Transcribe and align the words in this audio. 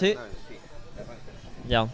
Sí. 0.00 0.14
Ya. 1.68 1.86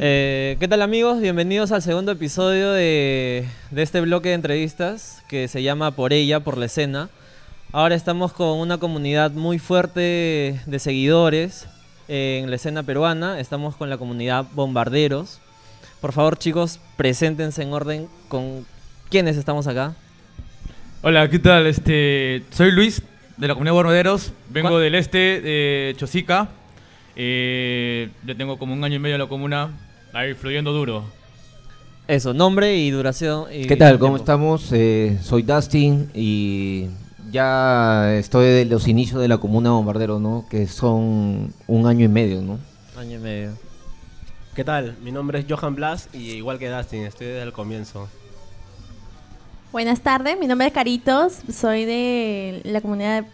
Eh, 0.00 0.56
¿Qué 0.58 0.66
tal 0.68 0.80
amigos? 0.80 1.20
Bienvenidos 1.20 1.70
al 1.70 1.82
segundo 1.82 2.12
episodio 2.12 2.72
de, 2.72 3.46
de 3.70 3.82
este 3.82 4.00
bloque 4.00 4.30
de 4.30 4.36
entrevistas 4.36 5.22
que 5.28 5.48
se 5.48 5.62
llama 5.62 5.90
Por 5.90 6.14
ella, 6.14 6.40
por 6.40 6.56
la 6.56 6.64
escena. 6.64 7.10
Ahora 7.72 7.94
estamos 7.94 8.32
con 8.32 8.58
una 8.58 8.78
comunidad 8.78 9.32
muy 9.32 9.58
fuerte 9.58 10.58
de 10.64 10.78
seguidores 10.78 11.68
en 12.08 12.48
la 12.48 12.56
escena 12.56 12.82
peruana. 12.82 13.38
Estamos 13.38 13.76
con 13.76 13.90
la 13.90 13.98
comunidad 13.98 14.46
Bombarderos. 14.54 15.40
Por 16.00 16.12
favor 16.12 16.38
chicos, 16.38 16.80
preséntense 16.96 17.60
en 17.64 17.74
orden 17.74 18.08
con 18.28 18.64
quiénes 19.10 19.36
estamos 19.36 19.66
acá. 19.66 19.94
Hola, 21.02 21.28
¿qué 21.28 21.38
tal? 21.38 21.66
Este, 21.66 22.44
soy 22.50 22.70
Luis 22.70 23.02
de 23.36 23.48
la 23.48 23.54
comunidad 23.54 23.74
Bombarderos. 23.74 24.32
Vengo 24.50 24.70
¿Cuál? 24.70 24.82
del 24.82 24.94
este 24.94 25.40
de 25.40 25.94
Chosica. 25.96 26.48
Eh, 27.14 28.10
ya 28.26 28.34
tengo 28.34 28.58
como 28.58 28.72
un 28.74 28.84
año 28.84 28.96
y 28.96 28.98
medio 28.98 29.16
en 29.16 29.20
la 29.22 29.28
comuna. 29.28 29.70
Ahí 30.12 30.34
fluyendo 30.34 30.72
duro. 30.72 31.04
Eso, 32.08 32.32
nombre 32.32 32.76
y 32.76 32.90
duración. 32.90 33.46
y 33.52 33.66
¿Qué 33.66 33.76
tal? 33.76 33.98
¿Cómo 33.98 34.12
tiempo. 34.14 34.22
estamos? 34.22 34.72
Eh, 34.72 35.18
soy 35.22 35.42
Dustin 35.42 36.10
y 36.14 36.86
ya 37.30 38.14
estoy 38.16 38.46
de 38.46 38.64
los 38.64 38.86
inicios 38.86 39.20
de 39.20 39.28
la 39.28 39.38
comuna 39.38 39.70
Bombardero, 39.70 40.20
¿no? 40.20 40.46
Que 40.48 40.66
son 40.66 41.52
un 41.66 41.86
año 41.86 42.04
y 42.04 42.08
medio, 42.08 42.42
¿no? 42.42 42.58
Año 42.96 43.16
y 43.16 43.20
medio. 43.20 43.50
¿Qué 44.54 44.64
tal? 44.64 44.96
Mi 45.02 45.10
nombre 45.12 45.40
es 45.40 45.46
Johan 45.48 45.74
Blas 45.74 46.08
y 46.14 46.30
igual 46.32 46.58
que 46.58 46.70
Dustin, 46.70 47.02
estoy 47.02 47.26
desde 47.26 47.42
el 47.42 47.52
comienzo. 47.52 48.08
Buenas 49.76 50.00
tardes, 50.00 50.38
mi 50.40 50.46
nombre 50.46 50.68
es 50.68 50.72
Caritos, 50.72 51.34
soy 51.52 51.84
de 51.84 52.62
la 52.64 52.80
comunidad 52.80 53.26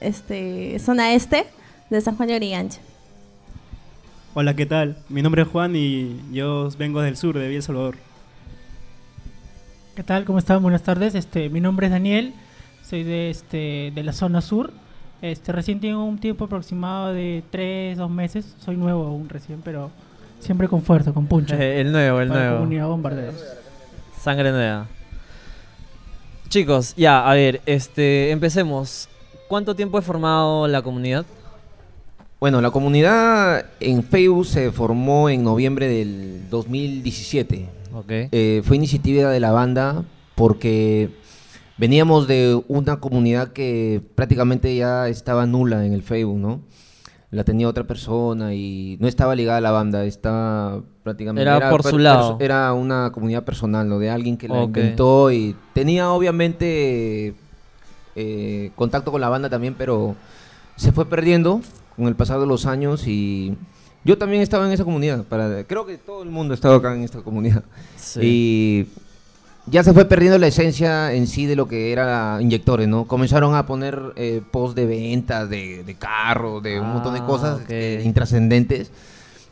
este, 0.00 0.78
zona 0.78 1.14
este 1.14 1.46
de 1.90 2.00
San 2.00 2.16
Juan 2.16 2.28
de 2.28 2.36
Origancha. 2.36 2.78
Hola, 4.34 4.54
¿qué 4.54 4.66
tal? 4.66 4.96
Mi 5.08 5.20
nombre 5.20 5.42
es 5.42 5.48
Juan 5.48 5.74
y 5.74 6.16
yo 6.32 6.68
vengo 6.78 7.02
del 7.02 7.16
sur, 7.16 7.36
de 7.36 7.48
Villa 7.48 7.56
El 7.56 7.62
Salvador. 7.64 7.96
¿Qué 9.96 10.04
tal? 10.04 10.24
¿Cómo 10.24 10.38
están? 10.38 10.62
Buenas 10.62 10.84
tardes. 10.84 11.16
Este, 11.16 11.48
mi 11.48 11.60
nombre 11.60 11.86
es 11.86 11.92
Daniel. 11.92 12.34
Soy 12.88 13.02
de 13.02 13.30
este 13.30 13.90
de 13.92 14.02
la 14.04 14.12
zona 14.12 14.42
sur. 14.42 14.72
Este, 15.22 15.50
recién 15.50 15.80
tengo 15.80 16.04
un 16.04 16.18
tiempo 16.18 16.44
aproximado 16.44 17.12
de 17.12 17.42
3, 17.50 17.98
2 17.98 18.10
meses. 18.12 18.54
Soy 18.64 18.76
nuevo 18.76 19.08
aún 19.08 19.28
recién, 19.28 19.60
pero 19.60 19.90
siempre 20.38 20.68
con 20.68 20.82
fuerza, 20.82 21.10
con 21.10 21.26
punch. 21.26 21.50
Eh, 21.50 21.80
el 21.80 21.90
nuevo, 21.90 22.20
el 22.20 22.28
para 22.28 22.38
la 22.38 22.46
nuevo. 22.46 22.60
comunidad 22.60 22.86
bombarderos. 22.86 23.42
Sangre 24.20 24.52
nueva. 24.52 24.86
Chicos, 26.48 26.94
ya, 26.96 27.28
a 27.28 27.34
ver, 27.34 27.60
este, 27.66 28.30
empecemos. 28.30 29.08
¿Cuánto 29.48 29.74
tiempo 29.74 29.98
he 29.98 30.02
formado 30.02 30.66
la 30.68 30.82
comunidad? 30.82 31.24
Bueno, 32.40 32.60
la 32.60 32.70
comunidad 32.70 33.66
en 33.80 34.02
Facebook 34.02 34.46
se 34.46 34.70
formó 34.70 35.28
en 35.28 35.42
noviembre 35.42 35.88
del 35.88 36.48
2017. 36.50 37.68
Ok. 37.94 38.04
Eh, 38.08 38.62
fue 38.64 38.76
iniciativa 38.76 39.30
de 39.30 39.40
la 39.40 39.52
banda 39.52 40.04
porque 40.34 41.10
veníamos 41.78 42.28
de 42.28 42.60
una 42.68 43.00
comunidad 43.00 43.52
que 43.52 44.02
prácticamente 44.14 44.74
ya 44.76 45.08
estaba 45.08 45.46
nula 45.46 45.86
en 45.86 45.92
el 45.92 46.02
Facebook, 46.02 46.38
¿no? 46.38 46.60
La 47.34 47.42
tenía 47.42 47.68
otra 47.68 47.84
persona 47.84 48.54
y 48.54 48.96
no 49.00 49.08
estaba 49.08 49.34
ligada 49.34 49.58
a 49.58 49.60
la 49.60 49.72
banda, 49.72 50.04
estaba 50.04 50.80
prácticamente... 51.02 51.42
Era 51.42 51.68
por 51.68 51.82
su 51.82 51.98
lado. 51.98 52.36
Era 52.40 52.72
una 52.72 53.10
comunidad 53.12 53.42
personal, 53.42 53.88
¿no? 53.88 53.98
De 53.98 54.08
alguien 54.08 54.36
que 54.36 54.46
la 54.46 54.54
Ok. 54.62 54.66
inventó 54.68 55.32
y 55.32 55.56
tenía 55.72 56.10
obviamente 56.10 57.34
eh, 58.14 58.70
contacto 58.76 59.10
con 59.10 59.20
la 59.20 59.28
banda 59.28 59.50
también, 59.50 59.74
pero 59.76 60.14
se 60.76 60.92
fue 60.92 61.06
perdiendo 61.06 61.60
con 61.96 62.06
el 62.06 62.14
pasar 62.14 62.38
de 62.38 62.46
los 62.46 62.66
años 62.66 63.06
y 63.08 63.56
yo 64.04 64.16
también 64.16 64.40
estaba 64.42 64.66
en 64.66 64.72
esa 64.72 64.84
comunidad. 64.84 65.24
Para, 65.24 65.64
creo 65.64 65.86
que 65.86 65.98
todo 65.98 66.22
el 66.22 66.30
mundo 66.30 66.52
ha 66.52 66.54
estado 66.54 66.76
acá 66.76 66.94
en 66.94 67.02
esta 67.02 67.20
comunidad. 67.22 67.64
Sí. 67.96 68.20
Y 68.22 68.86
ya 69.66 69.82
se 69.82 69.92
fue 69.94 70.04
perdiendo 70.04 70.38
la 70.38 70.46
esencia 70.46 71.12
en 71.14 71.26
sí 71.26 71.46
de 71.46 71.56
lo 71.56 71.66
que 71.68 71.90
era 71.92 72.38
inyectores, 72.40 72.86
¿no? 72.88 73.06
Comenzaron 73.06 73.54
a 73.54 73.66
poner 73.66 74.12
eh, 74.16 74.42
post 74.50 74.76
de 74.76 74.84
ventas, 74.86 75.48
de, 75.48 75.82
de 75.84 75.94
carros, 75.94 76.62
de 76.62 76.80
un 76.80 76.92
montón 76.92 77.14
de 77.14 77.20
Ah, 77.20 77.26
cosas 77.26 77.60
eh, 77.68 78.02
intrascendentes. 78.04 78.90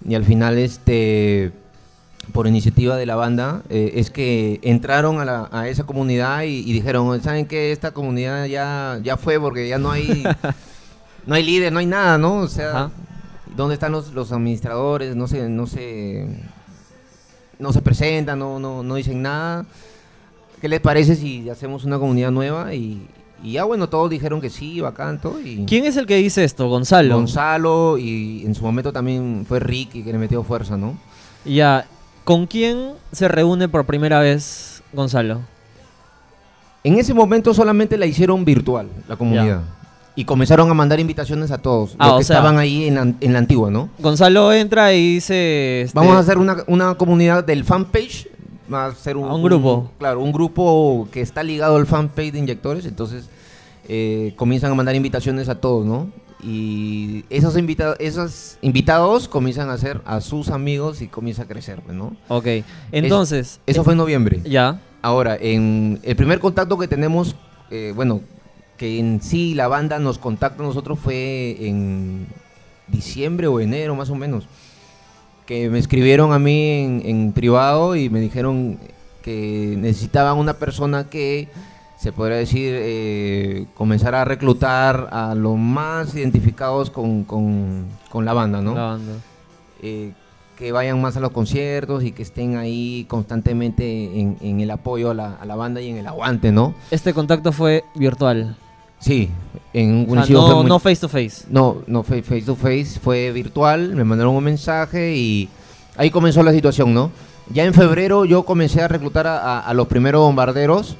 Y 0.06 0.14
al 0.14 0.24
final, 0.24 0.58
este, 0.58 1.52
por 2.32 2.46
iniciativa 2.46 2.96
de 2.96 3.06
la 3.06 3.16
banda, 3.16 3.62
eh, 3.70 3.92
es 3.96 4.10
que 4.10 4.60
entraron 4.62 5.18
a, 5.20 5.24
la- 5.24 5.48
a 5.50 5.68
esa 5.68 5.84
comunidad 5.84 6.42
y, 6.42 6.58
y 6.58 6.72
dijeron, 6.72 7.22
¿saben 7.22 7.46
qué? 7.46 7.72
Esta 7.72 7.92
comunidad 7.92 8.44
ya, 8.46 8.98
ya 9.02 9.16
fue 9.16 9.40
porque 9.40 9.66
ya 9.68 9.78
no 9.78 9.90
hay, 9.92 10.24
no 11.26 11.34
hay 11.34 11.42
líder, 11.42 11.72
no 11.72 11.78
hay 11.78 11.86
nada, 11.86 12.18
¿no? 12.18 12.36
O 12.40 12.48
sea, 12.48 12.70
Ajá. 12.70 12.90
¿dónde 13.56 13.74
están 13.74 13.92
los, 13.92 14.12
los 14.12 14.30
administradores? 14.32 15.16
No 15.16 15.26
se, 15.26 15.48
no 15.48 15.66
se, 15.66 16.26
no 17.58 17.72
se 17.72 17.80
presentan, 17.80 18.38
no, 18.38 18.58
no, 18.58 18.82
no 18.82 18.94
dicen 18.96 19.22
nada. 19.22 19.64
¿Qué 20.62 20.68
les 20.68 20.80
parece 20.80 21.14
si 21.16 21.50
hacemos 21.50 21.84
una 21.84 21.98
comunidad 21.98 22.30
nueva? 22.30 22.72
Y, 22.74 23.06
y 23.42 23.52
ya 23.52 23.64
bueno, 23.64 23.88
todos 23.88 24.08
dijeron 24.08 24.40
que 24.40 24.48
sí, 24.48 24.80
bacán, 24.80 25.20
todo. 25.20 25.40
Y 25.40 25.64
¿Quién 25.66 25.84
es 25.84 25.96
el 25.98 26.06
que 26.06 26.16
dice 26.16 26.44
esto? 26.44 26.68
Gonzalo. 26.68 27.16
Gonzalo 27.16 27.98
y 27.98 28.44
en 28.46 28.54
su 28.54 28.62
momento 28.64 28.92
también 28.92 29.44
fue 29.46 29.58
Ricky 29.60 30.02
que 30.04 30.12
le 30.12 30.18
metió 30.18 30.42
fuerza, 30.44 30.76
¿no? 30.78 30.96
Ya, 31.44 31.84
¿con 32.24 32.46
quién 32.46 32.92
se 33.10 33.26
reúne 33.28 33.68
por 33.68 33.84
primera 33.84 34.20
vez 34.20 34.82
Gonzalo? 34.92 35.40
En 36.84 36.98
ese 36.98 37.14
momento 37.14 37.54
solamente 37.54 37.96
la 37.98 38.06
hicieron 38.06 38.44
virtual, 38.44 38.88
la 39.08 39.16
comunidad. 39.16 39.62
Y 40.14 40.24
comenzaron 40.26 40.70
a 40.70 40.74
mandar 40.74 41.00
invitaciones 41.00 41.50
a 41.52 41.58
todos 41.58 41.94
Ah, 41.98 42.08
los 42.08 42.18
que 42.18 42.24
sea- 42.24 42.36
estaban 42.36 42.58
ahí 42.58 42.84
en 42.86 42.94
la, 42.96 43.00
en 43.18 43.32
la 43.32 43.38
antigua, 43.38 43.70
¿no? 43.70 43.88
Gonzalo 43.98 44.52
entra 44.52 44.92
y 44.92 45.14
dice... 45.14 45.82
este, 45.82 45.98
Vamos 45.98 46.14
a 46.14 46.18
hacer 46.18 46.36
una, 46.38 46.58
una 46.66 46.94
comunidad 46.96 47.42
del 47.44 47.64
fanpage. 47.64 48.28
A 48.70 48.92
ser 48.94 49.16
un, 49.16 49.30
un 49.30 49.42
grupo. 49.42 49.90
claro, 49.98 50.20
un 50.20 50.32
grupo 50.32 51.08
que 51.10 51.20
está 51.20 51.42
ligado 51.42 51.76
al 51.76 51.86
fanpage 51.86 52.32
de 52.32 52.38
inyectores. 52.38 52.86
Entonces 52.86 53.28
eh, 53.88 54.32
comienzan 54.36 54.72
a 54.72 54.74
mandar 54.74 54.94
invitaciones 54.94 55.48
a 55.48 55.60
todos, 55.60 55.84
¿no? 55.84 56.08
Y 56.44 57.24
esos, 57.30 57.56
invitados 57.56 57.96
esos 58.00 58.58
invitados 58.62 59.28
comienzan 59.28 59.70
a 59.70 59.74
hacer 59.74 60.00
a 60.04 60.20
sus 60.20 60.48
amigos 60.50 61.00
y 61.00 61.06
comienza 61.06 61.42
a 61.42 61.46
crecer, 61.46 61.80
pues, 61.82 61.96
¿no? 61.96 62.16
Ok, 62.26 62.46
entonces... 62.90 63.60
Eso 63.64 63.84
fue 63.84 63.92
en 63.92 63.98
noviembre. 63.98 64.40
Ya, 64.44 64.80
Ahora, 65.02 65.36
en 65.38 65.98
el 66.04 66.14
primer 66.14 66.38
contacto 66.38 66.78
que 66.78 66.86
tenemos, 66.86 67.34
eh, 67.70 67.92
bueno, 67.94 68.20
que 68.76 69.00
en 69.00 69.20
sí 69.20 69.52
la 69.52 69.66
banda 69.66 69.98
nos 69.98 70.16
contacta 70.16 70.62
a 70.62 70.66
nosotros 70.66 70.96
fue 71.00 71.56
en 71.58 72.28
diciembre 72.86 73.48
o 73.48 73.58
enero 73.58 73.96
más 73.96 74.10
o 74.10 74.14
menos. 74.14 74.44
Que 75.52 75.68
me 75.68 75.78
escribieron 75.78 76.32
a 76.32 76.38
mí 76.38 76.70
en, 76.82 77.02
en 77.04 77.32
privado 77.32 77.94
y 77.94 78.08
me 78.08 78.20
dijeron 78.20 78.78
que 79.20 79.74
necesitaban 79.78 80.38
una 80.38 80.54
persona 80.54 81.10
que, 81.10 81.46
se 81.98 82.10
podría 82.10 82.38
decir, 82.38 82.72
eh, 82.74 83.66
comenzara 83.74 84.22
a 84.22 84.24
reclutar 84.24 85.10
a 85.12 85.34
los 85.34 85.58
más 85.58 86.14
identificados 86.14 86.88
con, 86.88 87.24
con- 87.24 87.84
con 88.08 88.24
la 88.24 88.32
banda, 88.32 88.62
¿no? 88.62 88.74
la 88.74 88.82
banda. 88.84 89.12
eh, 89.82 90.12
que 90.56 90.72
vayan 90.72 91.02
más 91.02 91.18
a 91.18 91.20
los 91.20 91.32
conciertos 91.32 92.02
y 92.02 92.12
que 92.12 92.22
estén 92.22 92.56
ahí 92.56 93.04
constantemente 93.08 94.18
en, 94.18 94.38
en 94.40 94.60
el 94.60 94.70
apoyo 94.70 95.10
a 95.10 95.14
la, 95.14 95.34
a 95.34 95.44
la 95.44 95.54
banda 95.54 95.82
y 95.82 95.90
en 95.90 95.98
el 95.98 96.06
aguante, 96.06 96.50
¿no? 96.50 96.74
Este 96.90 97.12
contacto 97.12 97.52
fue 97.52 97.84
virtual. 97.94 98.56
Sí, 99.02 99.28
en 99.74 100.06
un 100.08 100.16
O 100.18 100.24
sea, 100.24 100.34
no, 100.34 100.56
muy- 100.62 100.66
no 100.68 100.78
face 100.78 101.00
to 101.00 101.08
face. 101.08 101.44
no, 101.50 101.78
no 101.86 102.02
fue 102.04 102.22
face 102.22 102.42
to 102.42 102.54
face, 102.56 102.98
fue 103.02 103.32
virtual, 103.32 103.94
me 103.96 104.04
mandaron 104.04 104.34
un 104.34 104.44
mensaje 104.44 105.14
y 105.16 105.48
ahí 105.96 106.08
comenzó 106.10 106.42
la 106.42 106.52
situación, 106.52 106.94
¿no? 106.94 107.10
Ya 107.52 107.64
en 107.64 107.74
febrero 107.74 108.24
yo 108.24 108.44
comencé 108.44 108.80
a 108.80 108.86
reclutar 108.88 109.26
a, 109.26 109.38
a- 109.38 109.60
a 109.60 109.74
los 109.74 109.88
primeros 109.88 110.20
bombarderos. 110.22 110.96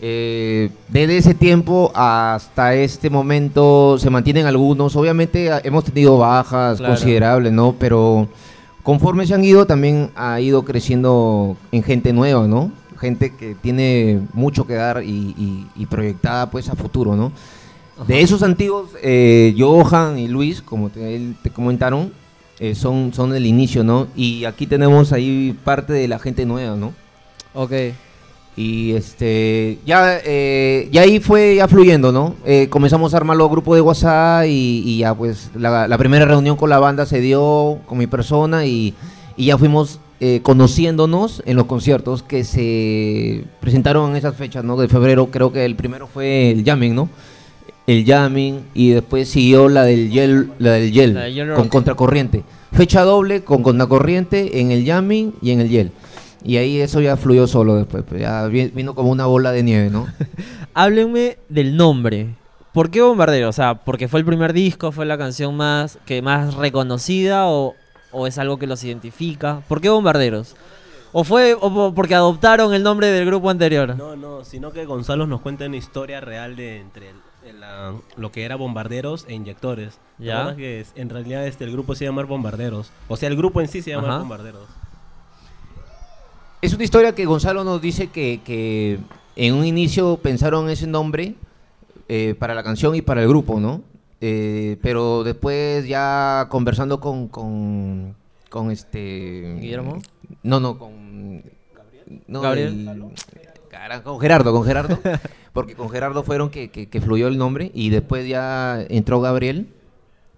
Eh, 0.00 0.70
desde 0.88 1.16
ese 1.16 1.34
tiempo 1.34 1.90
hasta 1.94 2.74
este 2.74 3.10
momento 3.10 3.96
se 3.98 4.10
mantienen 4.10 4.46
algunos. 4.46 4.94
Obviamente 4.96 5.50
a- 5.50 5.60
hemos 5.64 5.84
tenido 5.84 6.18
bajas 6.18 6.78
Claro. 6.78 6.94
considerables, 6.94 7.52
¿no? 7.52 7.74
Pero 7.78 8.28
conforme 8.82 9.26
se 9.26 9.34
han 9.34 9.44
ido, 9.44 9.66
también 9.66 10.10
ha 10.14 10.40
ido 10.40 10.62
creciendo 10.64 11.56
en 11.72 11.82
gente 11.82 12.12
nueva, 12.12 12.46
¿no? 12.46 12.70
Gente 12.98 13.34
que 13.34 13.54
tiene 13.54 14.20
mucho 14.32 14.66
que 14.66 14.74
dar 14.74 15.02
y, 15.02 15.08
y- 15.38 15.66
y 15.76 15.86
proyectada 15.86 16.50
pues 16.50 16.68
a 16.68 16.74
futuro, 16.74 17.16
¿no? 17.16 17.32
De 18.08 18.20
esos 18.20 18.42
antiguos, 18.42 18.90
eh, 19.02 19.54
Johan 19.56 20.18
y 20.18 20.26
Luis, 20.26 20.60
como 20.62 20.90
te, 20.90 21.32
comentaron, 21.54 22.12
eh, 22.58 22.74
son, 22.74 23.12
son 23.14 23.30
del 23.30 23.46
inicio, 23.46 23.84
¿no? 23.84 24.08
Y 24.16 24.44
aquí 24.46 24.66
tenemos 24.66 25.12
ahí 25.12 25.56
parte 25.64 25.92
de 25.92 26.08
la 26.08 26.18
gente 26.18 26.44
nueva, 26.44 26.74
¿no? 26.76 26.92
Ok. 27.54 27.72
Y 28.56 28.92
este, 28.92 29.78
ya, 29.84 30.18
eh, 30.24 30.88
ya 30.92 31.02
ahí 31.02 31.18
fue 31.18 31.56
ya 31.56 31.66
fluyendo, 31.68 32.12
¿no? 32.12 32.34
Eh, 32.44 32.68
comenzamos 32.70 33.12
a 33.12 33.16
armar 33.16 33.36
los 33.36 33.50
grupos 33.50 33.74
de 33.76 33.80
WhatsApp 33.80 34.44
y, 34.46 34.82
y 34.86 34.98
ya 34.98 35.12
pues 35.14 35.50
la, 35.56 35.88
la 35.88 35.98
primera 35.98 36.24
reunión 36.24 36.56
con 36.56 36.70
la 36.70 36.78
banda 36.78 37.04
se 37.06 37.20
dio 37.20 37.78
con 37.86 37.98
mi 37.98 38.06
persona 38.06 38.64
y, 38.64 38.94
y 39.36 39.46
ya 39.46 39.58
fuimos 39.58 39.98
eh, 40.20 40.40
conociéndonos 40.42 41.42
en 41.46 41.56
los 41.56 41.66
conciertos 41.66 42.22
que 42.22 42.44
se 42.44 43.44
presentaron 43.60 44.10
en 44.10 44.16
esas 44.16 44.36
fechas, 44.36 44.64
¿no? 44.64 44.76
De 44.76 44.88
febrero, 44.88 45.26
creo 45.30 45.52
que 45.52 45.64
el 45.64 45.74
primero 45.76 46.06
fue 46.06 46.50
el 46.50 46.64
Jamming, 46.64 46.94
¿no? 46.94 47.08
el 47.86 48.06
Yamin 48.06 48.60
y 48.72 48.90
después 48.92 49.28
siguió 49.28 49.68
la 49.68 49.82
del 49.84 50.10
Yel, 50.10 50.50
la 50.58 50.70
del 50.72 50.90
Yel, 50.90 51.12
La 51.12 51.20
del 51.24 51.34
Yel 51.34 51.52
con 51.52 51.68
contracorriente. 51.68 52.42
Fecha 52.72 53.02
doble 53.02 53.42
con 53.44 53.62
contracorriente 53.62 54.60
en 54.62 54.70
el 54.70 54.84
Yamin 54.86 55.34
y 55.42 55.50
en 55.50 55.60
el 55.60 55.68
Yel. 55.68 55.90
Y 56.42 56.56
ahí 56.56 56.80
eso 56.80 57.02
ya 57.02 57.18
fluyó 57.18 57.46
solo 57.46 57.76
después, 57.76 58.02
pues 58.08 58.22
ya 58.22 58.46
vi- 58.46 58.68
vino 58.68 58.94
como 58.94 59.10
una 59.10 59.26
bola 59.26 59.52
de 59.52 59.62
nieve, 59.62 59.90
¿no? 59.90 60.06
Háblenme 60.74 61.36
del 61.50 61.76
nombre. 61.76 62.28
¿Por 62.72 62.90
qué 62.90 63.02
Bombardero? 63.02 63.50
O 63.50 63.52
sea, 63.52 63.74
¿porque 63.84 64.08
fue 64.08 64.18
el 64.20 64.26
primer 64.26 64.54
disco, 64.54 64.90
fue 64.90 65.04
la 65.04 65.18
canción 65.18 65.54
más 65.54 65.98
que 66.06 66.22
más 66.22 66.54
reconocida 66.54 67.46
o, 67.48 67.74
o 68.14 68.26
es 68.26 68.38
algo 68.38 68.58
que 68.58 68.66
los 68.66 68.82
identifica? 68.84 69.60
¿Por 69.68 69.80
qué 69.80 69.90
Bombarderos? 69.90 70.56
¿O 71.12 71.22
fue 71.24 71.54
o 71.54 71.60
po- 71.72 71.94
porque 71.94 72.14
adoptaron 72.14 72.72
el 72.74 72.82
nombre 72.82 73.08
del 73.08 73.26
grupo 73.26 73.50
anterior? 73.50 73.94
No, 73.96 74.16
no, 74.16 74.44
sino 74.44 74.72
que 74.72 74.84
Gonzalo 74.86 75.26
nos 75.26 75.40
cuenta 75.42 75.66
una 75.66 75.76
historia 75.76 76.20
real 76.20 76.56
de 76.56 76.80
entre 76.80 77.10
el- 77.10 77.16
el, 77.46 77.60
la- 77.60 77.92
lo 78.16 78.32
que 78.32 78.44
era 78.44 78.56
bombarderos 78.56 79.26
e 79.28 79.34
inyectores. 79.34 79.98
¿Te 80.18 80.24
Ya. 80.24 80.56
que 80.56 80.80
es- 80.80 80.92
en 80.96 81.10
realidad 81.10 81.46
este, 81.46 81.64
el 81.64 81.72
grupo 81.72 81.94
se 81.94 82.04
llama 82.06 82.22
Bombarderos. 82.24 82.90
O 83.08 83.16
sea, 83.16 83.28
el 83.28 83.36
grupo 83.36 83.60
en 83.60 83.68
sí 83.68 83.82
se 83.82 83.90
llama 83.90 84.08
Ajá. 84.08 84.18
Bombarderos. 84.20 84.66
Es 86.62 86.72
una 86.72 86.84
historia 86.84 87.14
que 87.14 87.26
Gonzalo 87.26 87.62
nos 87.62 87.80
dice 87.82 88.06
que, 88.08 88.40
que 88.44 88.98
en 89.36 89.54
un 89.54 89.64
inicio 89.66 90.16
pensaron 90.16 90.70
ese 90.70 90.86
nombre 90.86 91.34
eh, 92.08 92.34
para 92.38 92.54
la 92.54 92.62
canción 92.62 92.94
y 92.94 93.02
para 93.02 93.22
el 93.22 93.28
grupo, 93.28 93.60
¿no? 93.60 93.82
Eh, 94.26 94.78
pero 94.80 95.22
después 95.22 95.86
ya 95.86 96.46
conversando 96.48 96.98
con, 96.98 97.28
con, 97.28 98.14
con 98.48 98.70
este... 98.70 99.56
¿Guillermo? 99.60 99.98
No, 100.42 100.60
no, 100.60 100.78
con... 100.78 101.42
no, 102.26 102.40
¿Gabriel? 102.40 102.88
el- 102.88 104.02
con 104.02 104.18
Gerardo, 104.18 104.52
con 104.52 104.64
Gerardo. 104.64 104.98
porque 105.52 105.74
con 105.74 105.90
Gerardo 105.90 106.22
fueron 106.22 106.48
que, 106.48 106.70
que, 106.70 106.88
que 106.88 107.00
fluyó 107.02 107.28
el 107.28 107.36
nombre 107.36 107.70
y 107.74 107.90
después 107.90 108.26
ya 108.26 108.80
entró 108.88 109.20
Gabriel. 109.20 109.68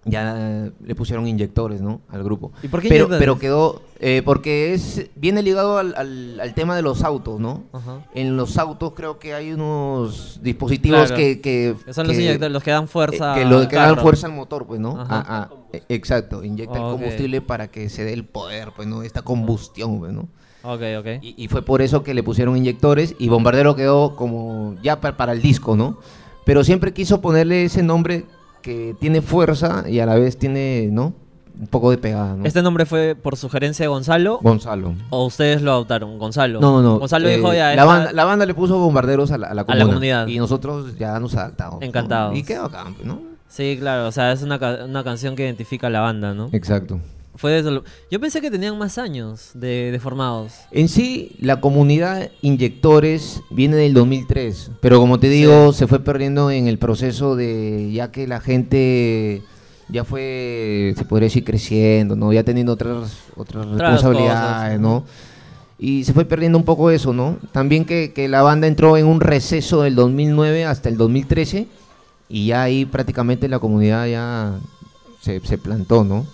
Ya 0.09 0.71
le 0.83 0.95
pusieron 0.95 1.27
inyectores, 1.27 1.81
¿no? 1.81 1.99
Al 2.09 2.23
grupo. 2.23 2.51
¿Y 2.63 2.69
por 2.69 2.81
qué 2.81 2.87
pero, 2.87 3.05
inyectores? 3.05 3.19
pero 3.19 3.39
quedó, 3.39 3.81
eh, 3.99 4.21
porque 4.23 4.73
es 4.73 5.09
viene 5.15 5.43
ligado 5.43 5.77
al, 5.77 5.93
al- 5.97 6.39
al 6.39 6.53
tema 6.53 6.75
de 6.77 6.81
los 6.81 7.03
autos, 7.03 7.39
¿no? 7.41 7.63
Ajá. 7.73 8.05
En 8.15 8.37
los 8.37 8.57
autos 8.57 8.93
creo 8.95 9.19
que 9.19 9.33
hay 9.33 9.51
unos 9.53 10.39
dispositivos 10.41 10.99
Claro. 11.07 11.15
que, 11.17 11.41
que, 11.41 11.75
Que 11.85 11.93
son 11.93 12.07
los 12.07 12.15
que- 12.15 12.23
inyectores, 12.23 12.53
los 12.53 12.63
que 12.63 12.71
dan 12.71 12.87
fuerza. 12.87 13.35
eh, 13.35 13.39
que, 13.43 13.45
lo, 13.49 13.57
al 13.59 13.67
que 13.67 13.75
dan 13.75 13.97
fuerza 13.97 14.27
al 14.27 14.33
motor, 14.33 14.65
pues, 14.65 14.79
¿no? 14.79 14.99
Ajá. 15.01 15.19
A- 15.19 15.37
a- 15.43 15.49
e- 15.73 15.83
exacto, 15.89 16.43
inyecta 16.43 16.79
Ok. 16.79 16.85
el 16.85 16.91
combustible 16.99 17.41
para 17.41 17.67
que 17.67 17.89
se 17.89 18.03
dé 18.05 18.13
el 18.13 18.23
poder, 18.23 18.69
pues, 18.75 18.87
¿no? 18.87 19.03
Esta 19.03 19.21
combustión, 19.23 19.99
pues, 19.99 20.13
¿no? 20.13 20.29
Ok, 20.63 20.81
ok. 20.99 21.07
Y, 21.21 21.35
y 21.43 21.47
fue 21.49 21.61
por 21.61 21.81
eso 21.81 22.03
que 22.03 22.13
le 22.13 22.23
pusieron 22.23 22.55
inyectores 22.57 23.15
y 23.19 23.27
Bombardero 23.29 23.75
quedó 23.75 24.15
como 24.15 24.75
ya 24.81 25.01
pa- 25.01 25.17
para 25.17 25.33
el 25.33 25.41
disco, 25.41 25.75
¿no? 25.75 25.99
Pero 26.45 26.63
siempre 26.63 26.93
quiso 26.93 27.19
ponerle 27.19 27.65
ese 27.65 27.83
nombre 27.83 28.25
que 28.67 28.95
tiene 28.99 29.21
fuerza 29.21 29.85
y 29.87 29.99
a 29.99 30.05
la 30.05 30.15
vez 30.15 30.37
tiene, 30.37 30.89
¿no? 30.91 31.13
Un 31.59 31.67
poco 31.67 31.89
de 31.89 31.97
pegada, 31.97 32.35
¿no? 32.35 32.45
¿Este 32.45 32.61
nombre 32.61 32.85
fue 32.85 33.15
por 33.15 33.35
sugerencia 33.37 33.83
de 33.83 33.87
Gonzalo 33.87 34.39
Gonzalo. 34.43 34.93
o 35.09 35.25
ustedes 35.25 35.61
lo 35.61 35.71
adoptaron? 35.71 36.19
Gonzalo. 36.19 36.59
No, 36.59 36.81
no, 36.81 36.83
no. 36.83 36.99
Gonzalo 36.99 37.27
eh, 37.29 37.37
dijo 37.37 37.51
ya. 37.53 37.73
la, 37.75 37.85
banda, 37.85 38.11
la 38.11 38.25
banda 38.25 38.45
le 38.45 38.53
puso 38.53 38.77
bombarderos 38.77 39.31
a 39.31 39.37
la, 39.37 39.47
a 39.47 39.53
la 39.55 39.61
A 39.67 39.75
la 39.75 39.85
comunidad. 39.85 40.27
Y 40.27 40.37
nosotros 40.37 40.97
ya 40.99 41.19
nos 41.19 41.33
adaptamos. 41.35 41.79
¿no? 41.79 41.85
Encantados. 41.87 42.37
Y 42.37 42.43
quedó 42.43 42.65
acá, 42.65 42.85
¿no? 43.03 43.21
Sí, 43.47 43.77
claro, 43.79 44.07
o 44.07 44.11
sea, 44.11 44.33
es 44.33 44.43
una, 44.43 44.59
ca- 44.59 44.83
una 44.85 45.03
canción 45.03 45.35
que 45.35 45.43
identifica 45.45 45.87
a 45.87 45.89
la 45.89 46.01
banda, 46.01 46.33
¿no? 46.35 46.49
Exacto. 46.51 46.99
Fue 47.37 47.51
desde 47.51 47.71
lo- 47.71 47.83
Yo 48.11 48.19
pensé 48.19 48.41
que 48.41 48.51
tenían 48.51 48.77
más 48.77 48.97
años 48.97 49.51
de, 49.53 49.91
de 49.91 49.99
formados. 49.99 50.53
En 50.71 50.89
sí, 50.89 51.35
la 51.39 51.61
comunidad 51.61 52.29
inyectores 52.41 53.41
viene 53.49 53.75
del 53.77 53.93
2003, 53.93 54.71
pero 54.81 54.99
como 54.99 55.19
te 55.19 55.29
digo, 55.29 55.71
se 55.73 55.87
fue 55.87 55.99
perdiendo 55.99 56.51
en 56.51 56.67
el 56.67 56.77
proceso 56.77 57.35
de 57.35 57.91
ya 57.93 58.11
que 58.11 58.27
la 58.27 58.39
gente 58.39 59.41
ya 59.89 60.03
fue, 60.03 60.93
se 60.97 61.05
podría 61.05 61.27
decir, 61.27 61.43
creciendo, 61.45 62.15
¿no? 62.15 62.33
Ya 62.33 62.43
teniendo 62.43 62.73
otras, 62.73 63.13
otras 63.37 63.65
Otras 63.65 63.79
responsabilidades, 63.79 64.65
cosas, 64.73 64.79
¿no? 64.81 65.05
Y 65.79 66.03
se 66.05 66.13
fue 66.13 66.25
perdiendo 66.25 66.57
un 66.57 66.65
poco 66.65 66.89
eso, 66.89 67.13
¿no? 67.13 67.37
También 67.51 67.85
que, 67.85 68.11
que 68.11 68.27
la 68.27 68.41
banda 68.41 68.65
entró 68.67 68.97
en 68.97 69.05
un 69.05 69.21
receso 69.21 69.83
del 69.83 69.93
2009 69.95 70.65
hasta 70.65 70.89
el 70.89 70.97
2013 70.97 71.67
y 72.29 72.47
ya 72.47 72.63
ahí 72.63 72.83
prácticamente 72.85 73.47
la 73.47 73.59
comunidad 73.59 74.07
ya 74.07 74.55
se, 75.21 75.39
se 75.41 75.57
plantó, 75.59 76.03
¿no? 76.03 76.25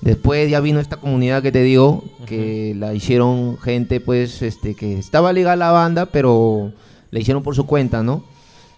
Después 0.00 0.48
ya 0.50 0.60
vino 0.60 0.78
esta 0.78 0.96
comunidad 0.96 1.42
que 1.42 1.50
te 1.52 1.62
digo, 1.62 2.04
que 2.26 2.74
la 2.78 2.94
hicieron 2.94 3.58
gente 3.58 4.00
pues 4.00 4.42
este 4.42 4.74
que 4.74 4.96
estaba 4.98 5.32
ligada 5.32 5.54
a 5.54 5.56
la 5.56 5.70
banda, 5.72 6.06
pero 6.06 6.72
la 7.10 7.18
hicieron 7.18 7.42
por 7.42 7.56
su 7.56 7.66
cuenta, 7.66 8.02
¿no? 8.02 8.22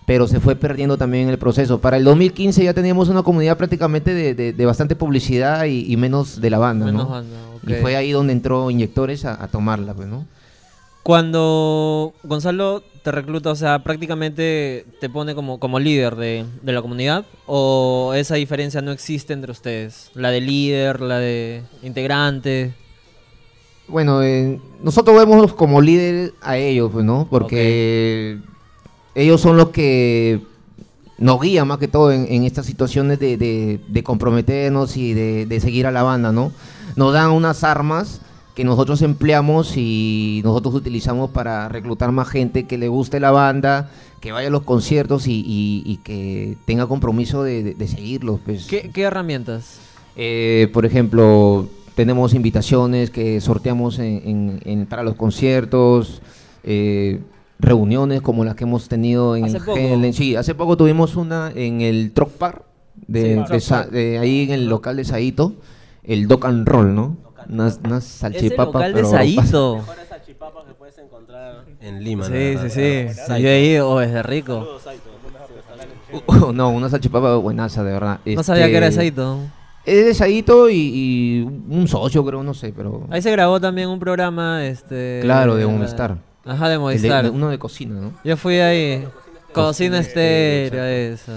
Pero 0.06 0.26
se 0.26 0.40
fue 0.40 0.56
perdiendo 0.56 0.96
también 0.96 1.28
el 1.28 1.38
proceso. 1.38 1.78
Para 1.81 1.99
el 1.99 2.05
2015 2.05 2.64
ya 2.64 2.72
teníamos 2.75 3.08
una 3.11 3.22
comunidad 3.22 3.56
prácticamente 3.58 4.14
de, 4.14 4.34
de- 4.34 4.52
de 4.55 4.67
bastante 4.67 4.96
publicidad 4.96 5.67
y, 5.67 5.93
y 5.93 5.96
menos 5.96 6.40
de 6.40 6.50
la 6.50 6.58
banda, 6.58 6.87
Menos 6.87 7.05
¿no? 7.05 7.11
banda, 7.11 7.37
Y 7.66 7.73
ok. 7.75 7.78
fue 7.81 7.96
ahí 7.96 8.11
donde 8.12 8.32
entró 8.32 8.70
Inyectores 8.70 9.25
a, 9.26 9.43
a 9.44 9.49
tomarla, 9.49 9.93
pues, 9.94 10.08
¿no? 10.08 10.25
Cuando 11.02 12.12
Gonzalo 12.23 12.82
te 13.02 13.11
recluta, 13.11 13.50
o 13.50 13.56
sea, 13.56 13.82
prácticamente 13.82 14.85
te 15.00 15.08
pone 15.08 15.35
como, 15.35 15.58
como 15.58 15.79
líder 15.79 16.14
de, 16.17 16.44
de 16.62 16.73
la 16.73 16.82
comunidad, 16.82 17.25
o 17.47 18.12
esa 18.14 18.35
diferencia 18.35 18.82
no 18.82 18.93
existe 18.93 19.32
entre 19.32 19.50
ustedes, 19.52 20.11
la 20.14 20.31
de 20.31 20.41
líder, 20.43 21.00
la 21.00 21.19
de 21.19 21.62
integrante. 21.82 22.75
Bueno, 23.88 24.23
eh, 24.23 24.61
nosotros 24.82 25.17
vemos 25.17 25.52
como 25.55 25.81
líder 25.81 26.32
a 26.43 26.58
ellos, 26.58 26.91
pues, 26.93 27.05
¿no? 27.05 27.26
Porque 27.31 28.38
ellos 29.14 29.41
son 29.41 29.56
los 29.56 29.70
que 29.70 30.43
nos 31.19 31.41
guían 31.41 31.67
más 31.67 31.79
que 31.79 31.88
todo 31.88 32.12
en, 32.12 32.26
en 32.31 32.44
estas 32.44 32.67
situaciones 32.67 33.19
de, 33.19 33.37
de- 33.37 33.81
de 33.88 34.02
comprometernos 34.02 34.97
y 34.97 35.12
de, 35.14 35.47
de 35.47 35.61
seguir 35.61 35.87
a 35.87 35.91
la 35.91 36.02
banda, 36.02 36.31
¿no? 36.31 36.52
Nos 36.97 37.12
dan 37.14 37.31
unas 37.31 37.64
armas 37.64 38.20
que 38.55 38.64
nosotros 38.64 39.00
empleamos 39.02 39.76
y 39.76 40.41
nosotros 40.44 40.75
utilizamos 40.75 41.31
para 41.31 41.69
reclutar 41.69 42.12
más 42.12 42.29
gente 42.29 42.64
que 42.67 42.79
le 42.79 42.88
guste 42.88 43.20
la 43.20 43.31
banda, 43.31 43.91
que 44.20 44.32
vaya 44.32 44.49
a 44.49 44.50
los 44.50 44.62
conciertos 44.62 45.26
y, 45.26 45.32
y- 45.47 45.82
y 45.87 45.97
que 45.99 46.56
tenga 46.67 46.87
compromiso 46.87 47.43
de, 47.43 47.62
de- 47.62 47.75
de 47.75 47.88
seguirlos, 47.88 48.41
pues. 48.44 48.67
¿Qué, 48.67 48.91
qué 48.93 49.02
herramientas? 49.02 49.79
Eh, 50.17 50.69
por 50.73 50.85
ejemplo, 50.85 51.69
tenemos 51.94 52.35
invitaciones 52.35 53.11
que 53.11 53.41
sorteamos 53.41 53.99
en- 53.99 54.23
en- 54.25 54.61
en- 54.64 54.87
para 54.87 55.02
los 55.05 55.14
conciertos, 55.14 56.20
eh, 56.64 57.21
reuniones 57.59 58.21
como 58.23 58.45
las 58.45 58.54
que 58.57 58.64
hemos 58.64 58.88
tenido 58.88 59.37
en 59.37 59.45
Hace 59.45 59.61
poco. 59.61 59.78
Sí, 60.12 60.35
hace 60.37 60.54
poco 60.54 60.76
tuvimos 60.76 61.16
una 61.16 61.52
en 61.54 61.80
el 61.80 62.12
Troc 62.12 62.38
Bar, 62.38 62.64
de, 63.07 63.42
Sí, 63.61 63.75
de 63.92 64.19
ahí 64.19 64.42
en 64.42 64.50
el 64.50 64.66
local 64.69 64.97
de 64.97 65.04
Saito, 65.04 65.54
el 66.04 66.26
Doc 66.28 66.45
and 66.47 66.66
Roll, 66.69 66.95
¿no? 66.95 67.16
Unas, 67.50 67.80
unas 67.85 68.04
Ese 68.04 68.19
salchipapas. 68.19 68.66
local 68.75 68.92
de 68.92 68.95
pero- 68.95 69.11
Saito. 69.11 69.85
Salchipapas 70.09 70.64
que 70.66 70.75
puedes 70.75 70.99
encontrar 70.99 71.64
en 71.80 72.04
Lima. 72.04 72.26
Sí, 72.26 72.57
sí, 72.69 72.71
sí. 72.71 73.07
Yo 73.42 73.49
he 73.49 73.61
ido, 73.64 73.90
oh, 73.90 74.00
es 74.00 74.12
de 74.12 74.23
rico. 74.23 74.78
no, 76.54 76.71
una 76.71 76.88
salchipapa 76.88 77.37
buenaza, 77.37 77.83
de 77.85 77.92
verdad. 77.92 78.21
No 78.25 78.42
sabía 78.42 78.66
que 78.66 78.76
era 78.76 78.87
de 78.87 78.90
Este, 78.90 79.00
Saito. 79.02 79.38
Es 79.87 80.04
de 80.07 80.14
Saito 80.14 80.69
y, 80.69 80.75
y 80.76 81.40
un 81.42 81.87
socio, 81.88 82.25
creo, 82.25 82.42
no 82.42 82.52
sé, 82.54 82.73
pero... 82.76 83.07
Ahí 83.11 83.23
se 83.23 83.30
grabó 83.30 83.61
también 83.61 83.88
un 83.88 83.99
programa, 83.99 84.64
este... 84.66 85.21
Claro, 85.23 85.57
de 85.57 85.66
Movistar. 85.66 86.19
Ajá, 86.45 86.69
de 86.69 86.75
el 86.75 86.78
de- 86.78 86.83
Movistar. 86.83 87.30
uno 87.30 87.49
de 87.49 87.59
cocina, 87.59 88.00
¿no? 88.00 88.12
Yo 88.25 88.37
fui 88.37 88.57
ahí. 88.57 89.07
Cocina 89.52 89.99
estéreo, 90.00 90.85
eso. 90.85 91.33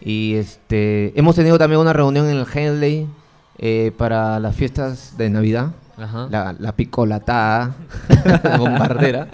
Y 0.00 0.34
este 0.34 1.12
hemos 1.18 1.36
tenido 1.36 1.58
también 1.58 1.80
una 1.80 1.92
reunión 1.92 2.28
en 2.28 2.36
el 2.38 2.46
Henley 2.52 3.06
eh, 3.58 3.92
para 3.96 4.38
las 4.40 4.54
fiestas 4.56 5.16
de 5.16 5.30
Navidad. 5.30 5.72
Ajá. 5.98 6.26
La, 6.30 6.56
la 6.58 6.72
picolatada 6.72 7.76
bombardera. 8.58 9.28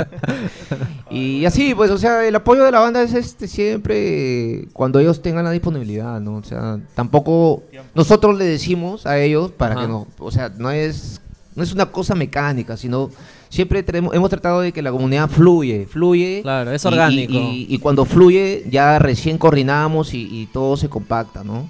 y 1.11 1.45
así, 1.45 1.75
pues, 1.75 1.91
o 1.91 1.99
sea, 1.99 2.27
el 2.27 2.35
apoyo 2.35 2.65
de 2.65 2.73
la 2.73 2.81
banda 2.81 3.01
es 3.03 3.15
este 3.15 3.47
siempre 3.49 4.67
cuando 4.73 4.99
ellos 4.99 5.23
tengan 5.23 5.45
la 5.45 5.51
disponibilidad, 5.53 6.21
¿no? 6.21 6.35
O 6.37 6.43
sea, 6.43 6.79
tampoco 6.95 7.63
nosotros 7.95 8.37
le 8.37 8.45
decimos 8.45 9.07
a 9.07 9.19
ellos 9.19 9.53
para 9.53 9.75
Ajá. 9.75 9.83
que 9.83 9.89
no, 9.89 10.07
o 10.19 10.31
sea, 10.31 10.51
no 10.59 10.71
es 10.71 11.21
no 11.55 11.63
es 11.63 11.73
una 11.73 11.87
cosa 11.87 12.15
mecánica, 12.15 12.77
sino 12.77 13.11
siempre 13.49 13.83
tenemos, 13.83 14.15
hemos 14.15 14.31
tratado 14.31 14.61
de 14.61 14.73
que 14.73 14.83
la 14.83 14.93
comunidad 14.93 15.29
fluye, 15.29 15.87
fluye. 15.87 16.41
Claro, 16.43 16.71
es 16.73 16.85
y- 16.85 16.89
y- 16.89 16.91
orgánico. 16.93 17.33
Y, 17.33 17.67
y 17.69 17.79
cuando 17.79 18.05
fluye, 18.05 18.65
ya 18.71 18.99
recién 18.99 19.39
coordinamos 19.39 20.13
y 20.15 20.49
todo 20.53 20.77
se 20.77 20.89
compacta, 20.89 21.43
¿no? 21.45 21.69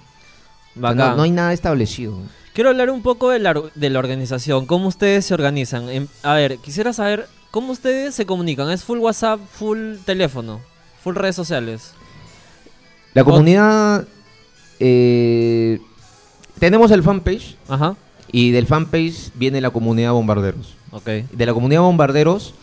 No, 0.80 1.16
no 1.16 1.22
hay 1.22 1.30
nada 1.30 1.52
establecido. 1.52 2.14
Quiero 2.54 2.70
hablar 2.70 2.90
un 2.90 3.02
poco 3.02 3.30
de 3.30 3.38
la, 3.38 3.54
de 3.74 3.90
la 3.90 3.98
organización, 3.98 4.66
cómo 4.66 4.88
ustedes 4.88 5.26
se 5.26 5.34
organizan. 5.34 5.88
Em, 5.88 6.08
a 6.22 6.34
ver, 6.34 6.58
quisiera 6.58 6.92
saber 6.92 7.28
cómo 7.50 7.72
ustedes 7.72 8.14
se 8.14 8.26
comunican. 8.26 8.70
¿Es 8.70 8.82
full 8.84 8.98
WhatsApp, 8.98 9.40
full 9.52 9.96
teléfono, 10.04 10.60
full 11.02 11.14
redes 11.14 11.36
sociales? 11.36 11.92
La 13.14 13.24
comunidad, 13.24 14.06
eh, 14.80 15.80
tenemos 16.58 16.90
el 16.90 17.02
fanpage 17.02 17.56
Ajá, 17.68 17.96
y 18.30 18.50
del 18.50 18.66
fanpage 18.66 19.30
viene 19.34 19.60
la 19.60 19.70
comunidad 19.70 20.12
Bombarderos. 20.12 20.74
ok. 20.90 21.06
De 21.32 21.46
la 21.46 21.54
comunidad 21.54 21.80
Bombarderos 21.82 22.54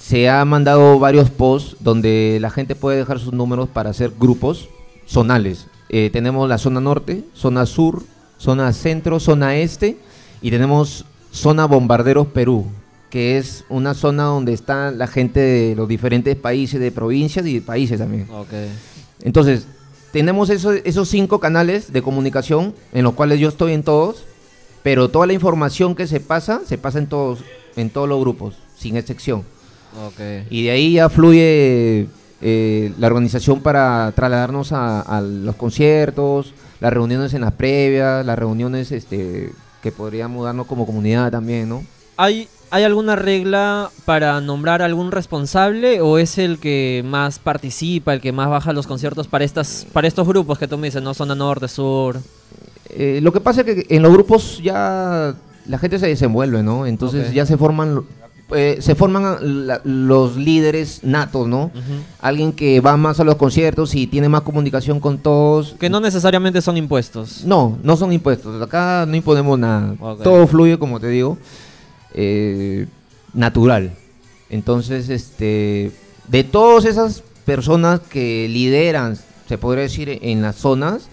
se 0.00 0.28
ha 0.28 0.44
mandado 0.44 0.98
varios 0.98 1.30
posts 1.30 1.76
donde 1.80 2.38
la 2.40 2.50
gente 2.50 2.74
puede 2.74 2.98
dejar 2.98 3.18
sus 3.20 3.32
números 3.32 3.68
para 3.68 3.90
hacer 3.90 4.12
grupos. 4.18 4.68
zonales. 5.06 5.66
Eh, 5.92 6.08
tenemos 6.12 6.48
la 6.48 6.56
zona 6.56 6.80
norte, 6.80 7.24
zona 7.34 7.66
sur, 7.66 8.04
zona 8.38 8.72
centro, 8.72 9.18
zona 9.18 9.56
este 9.56 9.96
y 10.40 10.50
tenemos 10.50 11.04
zona 11.32 11.66
Bombarderos 11.66 12.28
Perú, 12.28 12.66
que 13.10 13.38
es 13.38 13.64
una 13.68 13.94
zona 13.94 14.22
donde 14.24 14.52
está 14.52 14.92
la 14.92 15.08
gente 15.08 15.40
de 15.40 15.74
los 15.74 15.88
diferentes 15.88 16.36
países, 16.36 16.78
de 16.80 16.92
provincias 16.92 17.44
y 17.44 17.54
de 17.54 17.60
países 17.60 17.98
también. 17.98 18.28
Entonces, 19.22 19.66
tenemos 20.12 20.48
eso- 20.48 20.72
esos 20.72 21.08
cinco 21.08 21.40
canales 21.40 21.92
de 21.92 22.02
comunicación 22.02 22.72
en 22.92 23.02
los 23.02 23.14
cuales 23.14 23.40
yo 23.40 23.48
estoy 23.48 23.72
en 23.72 23.82
todos, 23.82 24.22
pero 24.84 25.08
toda 25.10 25.26
la 25.26 25.32
información 25.32 25.96
que 25.96 26.06
se 26.06 26.20
pasa, 26.20 26.60
se 26.66 26.78
pasa 26.78 26.98
en 27.00 27.08
todos, 27.08 27.40
en 27.76 27.90
todos 27.90 28.08
los 28.08 28.20
grupos, 28.20 28.54
sin 28.78 28.96
excepción. 28.96 29.42
Y 30.50 30.64
de 30.64 30.70
ahí 30.70 30.92
ya 30.94 31.08
fluye 31.08 32.06
eh, 32.40 32.92
la 32.98 33.06
organización 33.06 33.60
para 33.60 34.12
trasladarnos 34.14 34.72
a, 34.72 35.00
a 35.00 35.20
los 35.20 35.56
conciertos, 35.56 36.54
las 36.80 36.92
reuniones 36.92 37.34
en 37.34 37.42
las 37.42 37.52
previas, 37.52 38.24
las 38.24 38.38
reuniones 38.38 38.92
este, 38.92 39.52
que 39.82 39.92
podríamos 39.92 40.44
darnos 40.44 40.66
como 40.66 40.86
comunidad 40.86 41.30
también, 41.30 41.68
¿no? 41.68 41.84
¿Hay, 42.16 42.48
¿Hay 42.70 42.84
alguna 42.84 43.16
regla 43.16 43.90
para 44.04 44.40
nombrar 44.40 44.82
algún 44.82 45.10
responsable 45.10 46.00
o 46.00 46.18
es 46.18 46.38
el 46.38 46.58
que 46.58 47.02
más 47.04 47.38
participa, 47.38 48.12
el 48.14 48.20
que 48.20 48.32
más 48.32 48.48
baja 48.48 48.72
los 48.72 48.86
conciertos 48.86 49.26
para 49.26 49.44
estas 49.44 49.86
para 49.92 50.06
estos 50.06 50.26
grupos 50.26 50.58
que 50.58 50.68
tú 50.68 50.76
me 50.76 50.88
dices, 50.88 51.02
no 51.02 51.14
zona 51.14 51.34
norte, 51.34 51.66
sur? 51.68 52.18
Eh, 52.90 53.20
lo 53.22 53.32
que 53.32 53.40
pasa 53.40 53.62
es 53.62 53.66
que 53.66 53.86
en 53.94 54.02
los 54.02 54.12
grupos 54.12 54.60
ya 54.62 55.34
la 55.66 55.78
gente 55.78 55.98
se 55.98 56.08
desenvuelve, 56.08 56.62
¿no? 56.62 56.86
Entonces 56.86 57.32
ya 57.32 57.46
se 57.46 57.56
forman 57.56 58.04
eh, 58.54 58.78
se 58.80 58.94
forman 58.94 59.66
la- 59.66 59.80
los 59.84 60.36
líderes 60.36 61.04
natos, 61.04 61.46
¿no? 61.48 61.70
Alguien 62.20 62.52
que 62.52 62.80
va 62.80 62.96
más 62.96 63.20
a 63.20 63.24
los 63.24 63.36
conciertos 63.36 63.94
y 63.94 64.06
tiene 64.06 64.28
más 64.28 64.42
comunicación 64.42 65.00
con 65.00 65.18
todos. 65.18 65.76
Que 65.78 65.88
no 65.90 66.00
necesariamente 66.00 66.60
son 66.60 66.76
impuestos. 66.76 67.44
No, 67.44 67.78
no 67.82 67.96
son 67.96 68.12
impuestos. 68.12 68.60
Acá 68.62 69.04
no 69.08 69.16
imponemos 69.16 69.58
nada. 69.58 69.94
Todo 70.24 70.46
fluye, 70.46 70.78
como 70.78 70.98
te 71.00 71.08
digo, 71.08 71.38
eh, 72.14 72.86
natural. 73.34 73.92
Entonces, 74.48 75.08
este, 75.08 75.92
de 76.28 76.44
todas 76.44 76.84
esas 76.84 77.22
personas 77.44 78.00
que 78.00 78.48
lideran, 78.48 79.16
se 79.48 79.58
podría 79.58 79.82
decir, 79.84 80.18
en 80.22 80.42
las 80.42 80.56
zonas, 80.56 81.08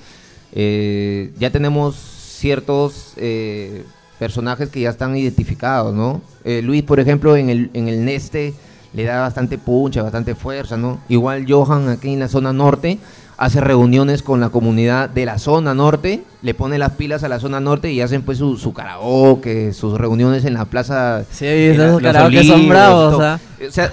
eh, 0.54 1.32
ya 1.40 1.50
tenemos 1.52 1.96
ciertos 1.96 3.14
eh, 3.18 3.84
personajes 4.20 4.70
que 4.70 4.82
ya 4.82 4.90
están 4.90 5.16
identificados, 5.16 5.94
¿no? 5.94 6.22
Eh, 6.44 6.62
Luis, 6.62 6.84
por 6.84 7.00
ejemplo, 7.00 7.36
en 7.36 7.50
el, 7.50 7.70
en 7.74 7.88
el 7.88 8.04
Neste 8.04 8.54
le 8.94 9.04
da 9.04 9.20
bastante 9.22 9.58
puncha, 9.58 10.02
bastante 10.02 10.34
fuerza, 10.36 10.78
¿no? 10.78 11.00
Igual 11.10 11.46
Johan 11.48 11.90
aquí 11.90 12.14
en 12.14 12.20
la 12.20 12.28
zona 12.28 12.54
norte 12.54 13.00
hace 13.38 13.62
reuniones 13.62 14.24
con 14.24 14.40
la 14.40 14.50
comunidad 14.50 15.10
de 15.10 15.26
la 15.26 15.38
zona 15.38 15.76
norte, 15.76 16.24
le 16.42 16.54
pone 16.56 16.80
las 16.80 16.94
pilas 16.94 17.24
a 17.24 17.30
la 17.30 17.40
zona 17.40 17.60
norte 17.60 17.92
y 17.92 18.02
hacen 18.02 18.24
pues 18.24 18.40
su, 18.40 18.58
su 18.58 18.74
karaoke, 18.74 19.74
sus 19.74 19.98
reuniones 19.98 20.44
en 20.46 20.56
la 20.56 20.66
plaza. 20.66 21.24
Sí, 21.32 21.46
esos 21.46 22.02
karaoke 22.02 22.44
son 22.44 22.68
bravos. 22.68 23.22
¿ah? 23.22 23.40
O 23.68 23.72
sea, 23.72 23.92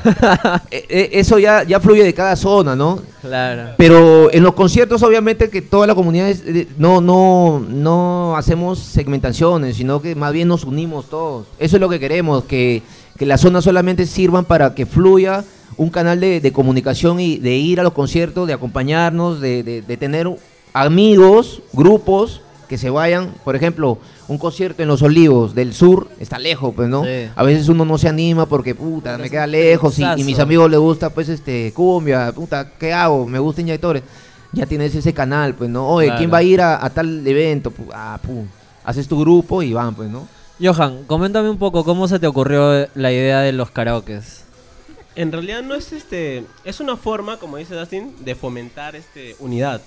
eh, 0.71 0.87
eh, 0.89 1.11
eso 1.13 1.39
ya, 1.39 1.63
ya 1.63 1.79
fluye 1.79 2.03
de 2.05 2.15
cada 2.15 2.37
zona, 2.37 2.75
¿no? 2.75 3.01
Claro. 3.21 3.75
Pero 3.77 4.33
en 4.33 4.43
los 4.43 4.55
conciertos, 4.55 5.03
obviamente, 5.03 5.51
que 5.51 5.63
toda 5.63 5.87
la 5.87 5.95
comunidad 5.95 6.29
es, 6.31 6.43
eh, 6.47 6.69
no, 6.79 7.03
no, 7.03 7.65
no 7.69 8.37
hacemos 8.37 8.79
segmentaciones, 8.79 9.77
sino 9.77 10.01
que 10.01 10.15
más 10.15 10.33
bien 10.33 10.49
nos 10.49 10.65
unimos 10.65 11.11
todos. 11.11 11.47
Eso 11.59 11.77
es 11.77 11.81
lo 11.81 11.89
que 11.91 12.01
queremos, 12.01 12.45
que, 12.45 12.83
que 13.19 13.27
las 13.27 13.43
zonas 13.43 13.65
solamente 13.65 14.07
sirvan 14.07 14.47
para 14.47 14.75
que 14.75 14.87
fluya 14.87 15.45
un 15.77 15.91
canal 15.91 16.21
de, 16.21 16.41
de 16.41 16.53
comunicación 16.53 17.21
y 17.21 17.39
de 17.39 17.57
ir 17.57 17.81
a 17.81 17.83
los 17.83 17.93
conciertos, 17.93 18.47
de 18.47 18.53
acompañarnos, 18.55 19.41
de, 19.41 19.63
de- 19.63 19.83
de 19.83 19.97
tener 19.97 20.29
amigos, 20.73 21.63
grupos 21.73 22.41
que 22.69 22.79
se 22.79 22.91
vayan. 22.91 23.35
Por 23.45 23.57
ejemplo, 23.57 23.99
un 24.29 24.39
concierto 24.39 24.83
en 24.83 24.89
Los 24.89 25.03
Olivos 25.03 25.55
del 25.55 25.73
Sur 25.75 26.09
está 26.19 26.39
lejos, 26.39 26.73
pues, 26.75 26.89
¿no? 26.89 27.05
Sí. 27.05 27.29
A 27.37 27.43
veces 27.43 27.69
uno 27.69 27.85
no 27.85 27.99
se 27.99 28.09
anima 28.09 28.47
porque, 28.47 28.75
puta, 28.75 29.17
me 29.19 29.31
queda 29.31 29.47
lejos 29.47 29.99
y, 29.99 30.03
y 30.21 30.25
mis 30.25 30.39
amigos 30.43 30.71
les 30.71 30.81
gusta, 30.81 31.11
pues, 31.11 31.29
este, 31.29 31.73
cumbia, 31.75 32.33
puta, 32.33 32.71
¿qué 32.79 32.93
hago? 32.93 33.27
Me 33.27 33.39
gusta 33.39 33.61
inyectores. 33.61 34.03
Ya 34.53 34.67
tienes 34.67 34.95
ese 34.95 35.13
canal, 35.13 35.55
pues, 35.55 35.69
¿no? 35.71 35.89
Oye, 35.89 36.09
¿quién 36.19 36.33
va 36.33 36.39
a 36.39 36.43
ir 36.43 36.61
a, 36.61 36.85
a 36.85 36.91
tal 36.91 37.27
evento? 37.27 37.73
Ah, 37.93 38.19
pum. 38.25 38.47
Haces 38.85 39.09
tu 39.09 39.19
grupo 39.21 39.63
y 39.63 39.73
van, 39.73 39.95
pues, 39.95 40.09
¿no? 40.11 40.27
Johan, 40.63 41.05
coméntame 41.07 41.51
un 41.51 41.59
poco 41.59 41.85
cómo 41.85 42.07
se 42.07 42.19
te 42.21 42.27
ocurrió 42.29 42.87
la 42.95 43.13
idea 43.13 43.41
de 43.41 43.53
los 43.53 43.71
karaokes. 43.73 44.45
En 45.17 45.31
realidad 45.31 45.63
no 45.63 45.75
es 45.75 45.93
este, 45.93 46.45
es 46.65 46.81
una 46.81 46.97
forma, 46.97 47.39
como 47.39 47.57
dice 47.57 47.75
Dustin, 47.75 48.15
de 48.25 48.35
fomentar 48.35 48.97
este 48.97 49.37
unidad, 49.39 49.81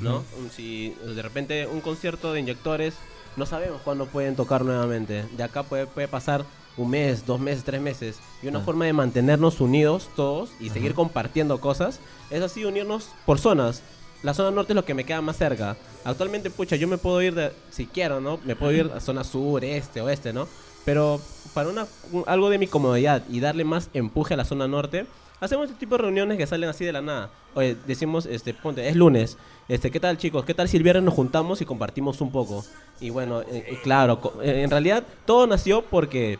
¿no? 0.00 0.24
Un- 0.38 0.50
Si 0.50 0.94
de 1.04 1.20
repente 1.22 1.66
un 1.66 1.80
concierto 1.80 2.32
de 2.32 2.40
inyectores, 2.40 2.94
no 3.36 3.44
sabemos 3.46 3.80
cuándo 3.82 4.06
pueden 4.06 4.34
tocar 4.36 4.64
nuevamente. 4.64 5.24
De 5.36 5.42
acá 5.42 5.62
puede, 5.62 5.86
puede 5.86 6.08
pasar 6.08 6.44
un 6.78 6.88
mes, 6.90 7.26
dos 7.26 7.38
meses, 7.38 7.64
tres 7.64 7.80
meses. 7.82 8.16
Y 8.42 8.46
una 8.48 8.60
Ah. 8.60 8.62
forma 8.64 8.86
de 8.86 8.94
mantenernos 8.94 9.60
unidos 9.60 10.08
todos 10.16 10.50
y 10.58 10.70
seguir 10.70 10.94
compartiendo 10.94 11.60
cosas 11.60 12.00
es 12.30 12.40
así 12.42 12.64
unirnos 12.64 13.08
por 13.26 13.38
zonas. 13.38 13.82
La 14.22 14.32
zona 14.34 14.50
norte 14.52 14.72
es 14.72 14.76
lo 14.76 14.84
que 14.84 14.94
me 14.94 15.04
queda 15.04 15.20
más 15.20 15.36
cerca. 15.36 15.76
Actualmente, 16.04 16.48
pucha, 16.48 16.76
yo 16.76 16.88
me 16.88 16.96
puedo 16.96 17.20
ir 17.20 17.34
de, 17.34 17.52
si 17.70 17.86
quiero, 17.86 18.20
¿no? 18.20 18.38
Me 18.44 18.56
puedo 18.56 18.72
ir 18.72 18.90
a 18.94 19.00
zona 19.00 19.24
sur, 19.24 19.64
este, 19.64 20.00
oeste, 20.00 20.32
¿no? 20.32 20.46
Pero 20.84 21.20
para 21.54 21.68
una, 21.68 21.86
un- 22.12 22.24
algo 22.26 22.50
de 22.50 22.58
mi 22.58 22.66
comodidad 22.66 23.22
y 23.30 23.40
darle 23.40 23.64
más 23.64 23.88
empuje 23.94 24.34
a 24.34 24.36
la 24.36 24.44
zona 24.44 24.66
norte, 24.68 25.06
hacemos 25.40 25.66
este 25.68 25.78
tipo 25.78 25.96
de 25.96 26.02
reuniones 26.02 26.38
que 26.38 26.46
salen 26.46 26.68
así 26.68 26.84
de 26.84 26.92
la 26.92 27.02
nada. 27.02 27.30
Oye, 27.54 27.76
decimos, 27.86 28.26
este, 28.26 28.54
ponte, 28.54 28.88
es 28.88 28.96
lunes, 28.96 29.36
este, 29.68 29.90
¿qué 29.90 30.00
tal 30.00 30.16
chicos? 30.18 30.44
¿Qué 30.44 30.54
tal 30.54 30.68
si 30.68 30.76
el 30.76 30.82
viernes 30.82 31.04
nos 31.04 31.14
juntamos 31.14 31.60
y 31.60 31.64
compartimos 31.66 32.20
un 32.20 32.32
poco? 32.32 32.64
Y 33.00 33.10
bueno, 33.10 33.42
eh, 33.42 33.46
eh, 33.68 33.78
claro, 33.82 34.18
eh, 34.42 34.62
en 34.62 34.70
realidad 34.70 35.04
todo 35.26 35.46
nació 35.46 35.82
porque 35.82 36.38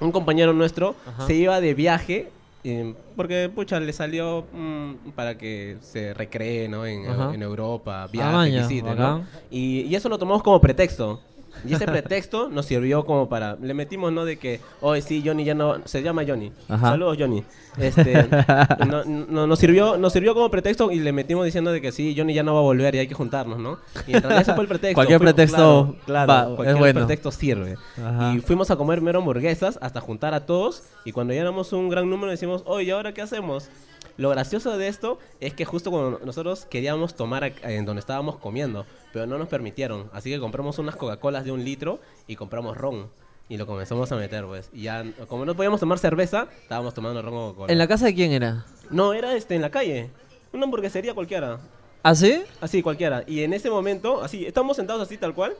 un 0.00 0.12
compañero 0.12 0.52
nuestro 0.52 0.94
Ajá. 1.06 1.26
se 1.26 1.34
iba 1.34 1.60
de 1.60 1.74
viaje 1.74 2.30
eh, 2.64 2.94
porque, 3.16 3.50
pucha, 3.52 3.80
le 3.80 3.92
salió 3.92 4.44
mm, 4.52 5.10
para 5.16 5.36
que 5.36 5.78
se 5.80 6.14
recree, 6.14 6.68
¿no? 6.68 6.86
En, 6.86 7.42
Europa, 7.42 8.06
viaje, 8.06 8.28
Ah, 8.30 8.32
maña, 8.32 8.62
visite, 8.68 8.94
¿no? 8.94 9.24
Y, 9.50 9.80
y 9.82 9.94
eso 9.96 10.08
lo 10.08 10.16
tomamos 10.16 10.44
como 10.44 10.60
pretexto. 10.60 11.20
Y 11.68 11.74
ese 11.74 11.84
pretexto 11.86 12.48
nos 12.48 12.66
sirvió 12.66 13.04
como 13.04 13.28
para. 13.28 13.56
Le 13.60 13.74
metimos, 13.74 14.12
¿no? 14.12 14.24
De 14.24 14.36
que, 14.38 14.60
hoy 14.80 15.00
sí, 15.02 15.22
Johnny 15.24 15.44
ya 15.44 15.54
no. 15.54 15.76
Se 15.86 16.02
llama 16.02 16.22
Johnny. 16.26 16.52
Ajá. 16.68 16.88
Saludos, 16.90 17.16
Johnny. 17.18 17.44
Este, 17.78 18.26
no, 18.86 19.04
no- 19.04 19.46
nos, 19.46 19.58
sirvió, 19.58 19.96
nos 19.96 20.12
sirvió 20.12 20.34
como 20.34 20.50
pretexto 20.50 20.90
y 20.90 21.00
le 21.00 21.12
metimos 21.12 21.44
diciendo 21.44 21.72
de 21.72 21.80
que 21.80 21.92
sí, 21.92 22.14
Johnny 22.16 22.34
ya 22.34 22.42
no 22.42 22.52
va 22.54 22.60
a 22.60 22.62
volver 22.62 22.94
y 22.94 22.98
hay 22.98 23.06
que 23.08 23.14
juntarnos, 23.14 23.58
¿no? 23.58 23.78
Y 24.06 24.14
en 24.14 24.22
realidad 24.22 24.42
ese 24.42 24.54
fue 24.54 24.62
el 24.62 24.68
pretexto. 24.68 24.94
Cualquier 24.96 25.18
Fuimos- 25.20 25.34
pretexto 25.34 25.96
claro, 26.04 26.28
va, 26.28 26.36
claro, 26.40 26.50
es 26.50 26.56
cualquier 26.56 26.78
bueno. 26.78 27.00
pretexto 27.00 27.30
sirve. 27.30 27.76
Ajá. 27.96 28.34
Y 28.34 28.40
fuimos 28.40 28.70
a 28.70 28.76
comer 28.76 29.00
mero 29.00 29.20
hamburguesas 29.20 29.78
hasta 29.80 30.00
juntar 30.00 30.34
a 30.34 30.44
todos. 30.44 30.82
Y 31.04 31.12
cuando 31.12 31.32
ya 31.32 31.40
éramos 31.40 31.72
un 31.72 31.88
gran 31.88 32.10
número, 32.10 32.30
decimos, 32.30 32.62
oye, 32.66 32.86
¿y 32.86 32.90
ahora 32.90 33.12
qué 33.14 33.22
hacemos? 33.22 33.68
Lo 34.16 34.30
gracioso 34.30 34.76
de 34.76 34.88
esto 34.88 35.18
es 35.40 35.54
que 35.54 35.64
justo 35.64 35.90
cuando 35.90 36.20
nosotros 36.24 36.66
queríamos 36.66 37.14
tomar 37.14 37.52
en 37.62 37.84
donde 37.84 38.00
estábamos 38.00 38.36
comiendo, 38.36 38.86
pero 39.12 39.26
no 39.26 39.38
nos 39.38 39.48
permitieron. 39.48 40.10
Así 40.12 40.30
que 40.30 40.38
compramos 40.38 40.78
unas 40.78 40.96
Coca-Colas 40.96 41.44
de 41.44 41.52
un 41.52 41.64
litro 41.64 42.00
y 42.26 42.36
compramos 42.36 42.76
ron. 42.76 43.10
Y 43.48 43.56
lo 43.56 43.66
comenzamos 43.66 44.10
a 44.12 44.16
meter, 44.16 44.44
pues. 44.46 44.70
Y 44.72 44.82
ya, 44.82 45.04
como 45.28 45.44
no 45.44 45.54
podíamos 45.54 45.80
tomar 45.80 45.98
cerveza, 45.98 46.48
estábamos 46.62 46.94
tomando 46.94 47.20
ron 47.22 47.34
o 47.34 47.46
Coca-Cola. 47.48 47.72
¿En 47.72 47.78
la 47.78 47.88
casa 47.88 48.06
de 48.06 48.14
quién 48.14 48.32
era? 48.32 48.64
No, 48.90 49.12
era 49.12 49.34
este, 49.34 49.54
en 49.54 49.62
la 49.62 49.70
calle. 49.70 50.10
Una 50.52 50.64
hamburguesería 50.64 51.14
cualquiera. 51.14 51.58
¿Ah, 52.02 52.14
sí? 52.14 52.42
Así, 52.60 52.82
cualquiera. 52.82 53.24
Y 53.26 53.42
en 53.42 53.52
ese 53.52 53.70
momento, 53.70 54.22
así, 54.22 54.44
estamos 54.46 54.76
sentados 54.76 55.02
así 55.02 55.16
tal 55.16 55.34
cual. 55.34 55.54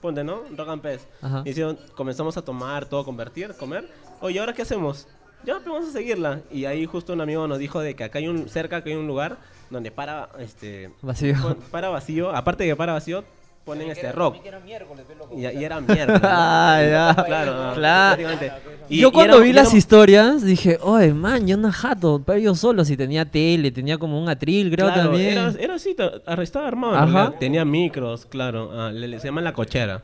Ponte, 0.00 0.24
¿no? 0.24 0.42
Rock 0.56 0.68
and 0.68 0.82
Pez. 0.82 1.06
Y 1.44 1.54
comenzamos 1.94 2.36
a 2.36 2.42
tomar, 2.42 2.86
todo, 2.86 3.04
convertir, 3.04 3.54
comer. 3.54 3.88
Oye, 4.20 4.38
¿ahora 4.40 4.52
qué 4.52 4.62
hacemos? 4.62 5.06
Ya, 5.46 5.54
pues 5.54 5.66
vamos 5.66 5.88
a 5.88 5.92
seguirla. 5.92 6.40
Y 6.50 6.64
ahí 6.64 6.84
justo 6.86 7.12
un 7.12 7.20
amigo 7.20 7.46
nos 7.46 7.58
dijo 7.58 7.80
de 7.80 7.94
que 7.94 8.04
acá 8.04 8.18
hay 8.18 8.28
un, 8.28 8.48
cerca 8.48 8.82
que 8.82 8.90
hay 8.90 8.96
un 8.96 9.06
lugar 9.06 9.36
donde 9.70 9.90
para, 9.90 10.28
este... 10.38 10.90
Vacío. 11.02 11.34
pon- 11.40 11.58
para 11.70 11.88
vacío. 11.88 12.34
Aparte 12.34 12.64
de 12.64 12.70
que 12.70 12.76
para 12.76 12.92
vacío, 12.94 13.22
ponen 13.64 13.90
este 13.90 14.10
rock. 14.12 14.36
Y, 14.36 14.44
y 14.46 14.48
era 14.48 14.60
miércoles. 15.80 16.20
¿no? 16.20 16.20
Ah, 16.22 16.80
ya. 16.82 17.24
Claro, 17.24 17.54
no, 17.54 17.74
Claro. 17.74 18.16
prácticamente. 18.22 18.52
Y- 18.88 19.00
yo 19.00 19.08
y 19.08 19.12
cuando 19.12 19.34
era- 19.36 19.44
vi 19.44 19.50
y 19.50 19.52
las 19.52 19.74
historias 19.74 20.42
dije, 20.44 20.78
oye, 20.82 21.12
man, 21.14 21.46
yo 21.46 21.56
no 21.56 21.70
jato, 21.72 22.22
pero 22.24 22.38
yo 22.38 22.54
solo, 22.54 22.84
si 22.84 22.96
tenía 22.96 23.24
tele, 23.24 23.70
tenía 23.72 23.98
como 23.98 24.20
un 24.22 24.28
atril, 24.28 24.70
creo 24.70 24.86
Claro, 24.86 25.02
también. 25.10 25.32
Era, 25.32 25.52
era 25.58 25.74
así, 25.74 25.94
ta- 25.94 26.12
ar- 26.26 26.40
estaba 26.42 26.68
armado. 26.68 26.94
en 26.94 26.98
Ajá. 27.02 27.12
realidad. 27.12 27.38
Tenía 27.40 27.64
micros, 27.64 28.26
claro. 28.26 28.70
ah, 28.72 28.90
le, 28.92 29.08
le- 29.08 29.18
se 29.20 29.26
llama 29.28 29.40
La 29.42 29.52
Cochera, 29.52 30.02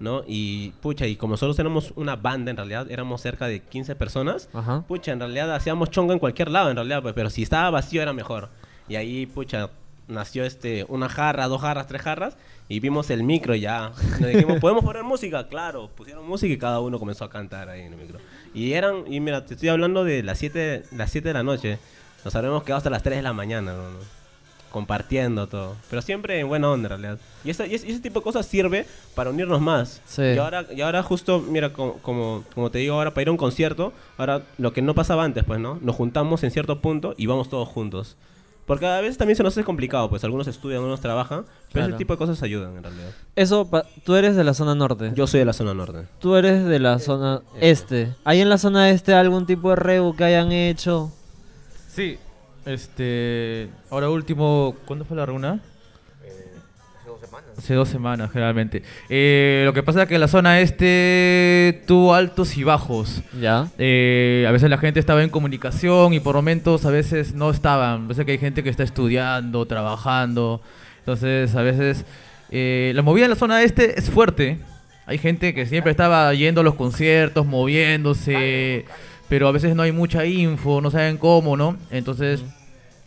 ¿no? 0.00 0.24
Y, 0.26 0.70
pucha, 0.80 1.06
y 1.06 1.16
como 1.16 1.34
nosotros 1.34 1.58
éramos 1.58 1.92
una 1.94 2.16
banda, 2.16 2.50
en 2.50 2.56
realidad, 2.56 2.90
éramos 2.90 3.20
cerca 3.20 3.46
de 3.46 3.60
15 3.60 3.94
personas. 3.94 4.48
Ajá. 4.52 4.82
Pucha, 4.88 5.12
en 5.12 5.20
realidad 5.20 5.54
hacíamos 5.54 5.90
chongo 5.90 6.12
en 6.12 6.18
cualquier 6.18 6.50
lado, 6.50 6.70
en 6.70 6.76
realidad, 6.76 7.02
pues, 7.02 7.14
pero 7.14 7.30
si 7.30 7.42
estaba 7.42 7.70
vacío 7.70 8.02
era 8.02 8.12
mejor. 8.12 8.48
Y 8.88 8.96
ahí, 8.96 9.26
pucha, 9.26 9.70
nació 10.08 10.44
este, 10.44 10.84
una 10.88 11.08
jarra, 11.08 11.46
dos 11.46 11.60
jarras, 11.60 11.86
tres 11.86 12.02
jarras, 12.02 12.36
y 12.68 12.80
vimos 12.80 13.10
el 13.10 13.22
micro 13.22 13.54
y 13.54 13.60
ya. 13.60 13.92
Nos 14.20 14.30
dijimos, 14.30 14.58
¿podemos 14.60 14.84
poner 14.84 15.04
música? 15.04 15.48
Claro, 15.48 15.90
pusieron 15.94 16.26
música 16.26 16.52
y 16.52 16.58
cada 16.58 16.80
uno 16.80 16.98
comenzó 16.98 17.24
a 17.24 17.30
cantar 17.30 17.68
ahí 17.68 17.82
en 17.82 17.92
el 17.92 17.98
micro. 17.98 18.18
Y 18.54 18.72
eran, 18.72 19.04
y 19.06 19.20
mira, 19.20 19.44
te 19.44 19.54
estoy 19.54 19.68
hablando 19.68 20.04
de 20.04 20.22
las 20.22 20.38
7 20.38 20.84
las 20.92 21.10
siete 21.10 21.28
de 21.28 21.34
la 21.34 21.42
noche. 21.42 21.78
Nos 22.24 22.34
habremos 22.34 22.62
quedado 22.62 22.78
hasta 22.78 22.90
las 22.90 23.02
3 23.02 23.16
de 23.16 23.22
la 23.22 23.32
mañana, 23.32 23.72
¿no? 23.72 24.19
Compartiendo 24.70 25.46
todo. 25.46 25.76
Pero 25.90 26.00
siempre 26.02 26.38
en 26.40 26.48
buena 26.48 26.70
onda, 26.70 26.86
en 26.86 26.90
realidad. 26.90 27.18
Y, 27.44 27.50
ese- 27.50 27.66
y 27.66 27.74
ese, 27.74 27.86
y 27.88 27.90
ese 27.92 28.00
tipo 28.00 28.20
de 28.20 28.24
cosas 28.24 28.46
sirve 28.46 28.86
para 29.14 29.30
unirnos 29.30 29.60
más. 29.60 30.00
Sí. 30.06 30.22
Y, 30.22 30.38
ahora, 30.38 30.64
y 30.74 30.80
ahora 30.80 31.02
justo, 31.02 31.40
mira, 31.40 31.72
como, 31.72 31.94
como, 31.98 32.44
como 32.54 32.70
te 32.70 32.78
digo 32.78 32.94
ahora, 32.94 33.12
para 33.12 33.22
ir 33.22 33.28
a 33.28 33.32
un 33.32 33.36
concierto, 33.36 33.92
ahora 34.16 34.42
lo 34.58 34.72
que 34.72 34.82
no 34.82 34.94
pasaba 34.94 35.24
antes, 35.24 35.44
pues, 35.44 35.60
¿no? 35.60 35.78
Nos 35.82 35.96
juntamos 35.96 36.42
en 36.44 36.50
cierto 36.50 36.80
punto 36.80 37.14
y 37.18 37.26
vamos 37.26 37.48
todos 37.48 37.68
juntos. 37.68 38.16
Porque 38.66 38.86
a 38.86 39.00
veces 39.00 39.18
también 39.18 39.36
se 39.36 39.42
nos 39.42 39.54
hace 39.54 39.64
complicado, 39.64 40.08
pues 40.08 40.22
algunos 40.22 40.46
estudian, 40.46 40.76
algunos 40.78 41.00
trabajan, 41.00 41.40
pero 41.42 41.72
Claro. 41.72 41.88
ese 41.88 41.98
tipo 41.98 42.14
de 42.14 42.18
cosas 42.18 42.40
ayudan 42.44 42.76
en 42.76 42.84
realidad. 42.84 43.10
Eso, 43.34 43.68
pa- 43.68 43.84
tú 44.04 44.14
eres 44.14 44.36
de 44.36 44.44
la 44.44 44.54
zona 44.54 44.76
norte. 44.76 45.10
Yo 45.16 45.26
soy 45.26 45.40
de 45.40 45.46
la 45.46 45.52
zona 45.54 45.74
norte. 45.74 46.06
Tú 46.20 46.36
eres 46.36 46.64
de 46.64 46.78
la 46.78 47.00
zona 47.00 47.40
este. 47.60 48.14
¿Hay 48.22 48.40
en 48.40 48.48
la 48.48 48.58
zona 48.58 48.90
este 48.90 49.12
algún 49.12 49.44
tipo 49.46 49.70
de 49.70 49.76
rebu 49.76 50.14
que 50.14 50.22
hayan 50.22 50.52
hecho? 50.52 51.10
Sí, 51.88 52.16
este. 52.66 53.68
Ahora 53.90 54.10
último, 54.10 54.76
¿cuándo 54.86 55.04
fue 55.04 55.16
la 55.16 55.26
reunión? 55.26 55.60
Hace 57.56 57.74
dos 57.74 57.88
semanas, 57.88 58.30
generalmente. 58.30 58.82
Eh, 59.08 59.62
lo 59.66 59.74
que 59.74 59.82
pasa 59.82 60.02
es 60.02 60.08
que 60.08 60.18
la 60.18 60.28
zona 60.28 60.60
este 60.60 61.82
tuvo 61.86 62.14
altos 62.14 62.56
y 62.56 62.64
bajos. 62.64 63.22
Ya. 63.38 63.68
Eh, 63.78 64.46
a 64.48 64.52
veces 64.52 64.70
la 64.70 64.78
gente 64.78 64.98
estaba 64.98 65.22
en 65.22 65.28
comunicación 65.28 66.14
y 66.14 66.20
por 66.20 66.36
momentos 66.36 66.86
a 66.86 66.90
veces 66.90 67.34
no 67.34 67.50
estaban. 67.50 68.04
A 68.04 68.08
veces 68.08 68.24
que 68.24 68.32
hay 68.32 68.38
gente 68.38 68.62
que 68.62 68.70
está 68.70 68.82
estudiando, 68.82 69.66
trabajando. 69.66 70.62
Entonces, 71.00 71.54
a 71.54 71.62
veces 71.62 72.04
eh, 72.50 72.92
la 72.94 73.02
movida 73.02 73.26
en 73.26 73.30
la 73.30 73.36
zona 73.36 73.62
este 73.62 73.98
es 73.98 74.10
fuerte. 74.10 74.58
Hay 75.06 75.18
gente 75.18 75.54
que 75.54 75.66
siempre 75.66 75.90
estaba 75.90 76.32
yendo 76.34 76.60
a 76.60 76.64
los 76.64 76.76
conciertos, 76.76 77.44
moviéndose, 77.44 78.84
pero 79.30 79.48
a 79.48 79.52
veces 79.52 79.74
no 79.74 79.82
hay 79.82 79.92
mucha 79.92 80.26
info, 80.26 80.82
no 80.82 80.90
saben 80.90 81.16
cómo, 81.16 81.56
¿no? 81.56 81.76
Entonces, 81.90 82.42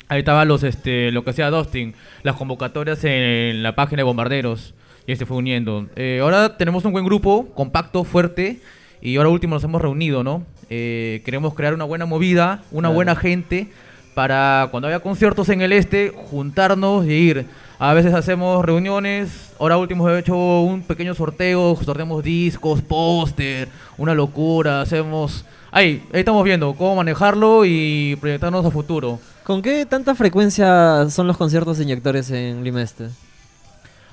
ahí 0.07 0.19
estaban 0.19 0.47
los, 0.47 0.63
este, 0.63 1.11
lo 1.11 1.23
que 1.23 1.29
hacía 1.29 1.51
Dustin, 1.51 1.93
las 2.23 2.35
convocatorias 2.35 3.03
en 3.03 3.61
la 3.61 3.75
página 3.75 3.97
de 3.99 4.03
Bombarderos, 4.03 4.73
y 5.05 5.15
se 5.17 5.25
fue 5.25 5.37
uniendo. 5.37 5.87
Eh, 5.97 6.19
ahora 6.23 6.57
tenemos 6.57 6.85
un 6.85 6.93
buen 6.93 7.05
grupo, 7.05 7.49
compacto, 7.53 8.05
fuerte, 8.05 8.59
y 9.01 9.17
ahora 9.17 9.29
último 9.29 9.53
nos 9.55 9.63
hemos 9.65 9.81
reunido, 9.81 10.23
¿no? 10.23 10.45
Eh, 10.69 11.21
queremos 11.25 11.53
crear 11.53 11.73
una 11.73 11.83
buena 11.83 12.05
movida, 12.05 12.63
una 12.71 12.87
Claro. 12.87 12.95
buena 12.95 13.15
gente, 13.17 13.67
para 14.15 14.69
cuando 14.71 14.87
haya 14.87 14.99
conciertos 15.01 15.49
en 15.49 15.61
el 15.61 15.73
este, 15.73 16.09
juntarnos 16.15 17.05
y 17.05 17.11
ir. 17.11 17.45
A 17.79 17.93
veces 17.93 18.13
hacemos 18.13 18.63
reuniones, 18.63 19.53
ahora 19.59 19.77
último 19.77 20.09
he 20.09 20.19
hecho 20.19 20.61
un 20.61 20.83
pequeño 20.83 21.13
sorteo, 21.15 21.75
sorteamos 21.83 22.23
discos, 22.23 22.81
póster, 22.81 23.67
una 23.97 24.13
locura, 24.13 24.81
hacemos... 24.81 25.45
Ahí, 25.71 26.03
ahí 26.13 26.19
estamos 26.19 26.43
viendo 26.43 26.73
cómo 26.75 26.97
manejarlo 26.97 27.65
y 27.65 28.15
proyectarnos 28.21 28.63
a 28.65 28.71
futuro. 28.71 29.19
¿Con 29.43 29.61
qué 29.61 29.85
tanta 29.85 30.13
frecuencia 30.15 31.09
son 31.09 31.27
los 31.27 31.35
conciertos 31.35 31.77
de 31.77 31.83
inyectores 31.83 32.29
en 32.31 32.63
Lima 32.63 32.83
Este? 32.83 33.09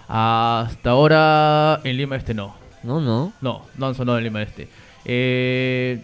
Hasta 0.08 0.90
ahora 0.90 1.80
en 1.84 1.96
Lima 1.96 2.16
Este 2.16 2.34
no. 2.34 2.56
No, 2.82 3.00
no. 3.00 3.32
No, 3.40 3.66
no 3.76 3.86
han 3.86 3.94
sonado 3.94 4.18
en 4.18 4.24
Lima 4.24 4.42
Este. 4.42 4.68
Eh, 5.04 6.02